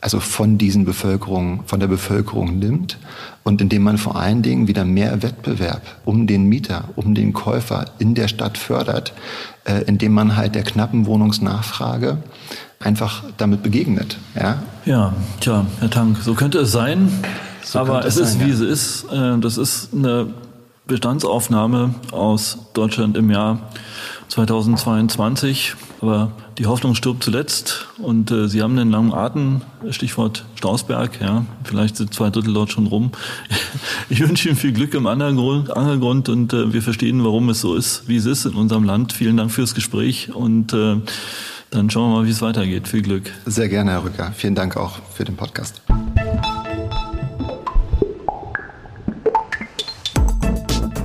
[0.00, 2.98] also von diesen Bevölkerung, von der Bevölkerung nimmt
[3.42, 7.86] und indem man vor allen Dingen wieder mehr Wettbewerb um den Mieter, um den Käufer
[7.98, 9.12] in der Stadt fördert,
[9.64, 12.18] äh, indem man halt der knappen Wohnungsnachfrage
[12.80, 14.18] einfach damit begegnet.
[14.34, 17.10] Ja, ja tja, Herr Tank, so könnte es sein.
[17.64, 18.54] So aber es, es ist, wie ja.
[18.54, 19.04] es ist.
[19.12, 20.28] Äh, das ist eine
[20.86, 23.58] Bestandsaufnahme aus Deutschland im Jahr
[24.28, 25.74] 2022.
[26.00, 31.44] Aber die Hoffnung stirbt zuletzt und äh, Sie haben einen langen Atem, Stichwort Stausberg, ja,
[31.64, 33.12] vielleicht sind zwei Drittel dort schon rum.
[34.10, 38.08] Ich wünsche Ihnen viel Glück im Angergrund und äh, wir verstehen, warum es so ist,
[38.08, 39.12] wie es ist in unserem Land.
[39.12, 40.96] Vielen Dank fürs Gespräch und äh,
[41.70, 42.88] dann schauen wir mal, wie es weitergeht.
[42.88, 43.30] Viel Glück.
[43.44, 44.32] Sehr gerne, Herr Rücker.
[44.34, 45.82] Vielen Dank auch für den Podcast.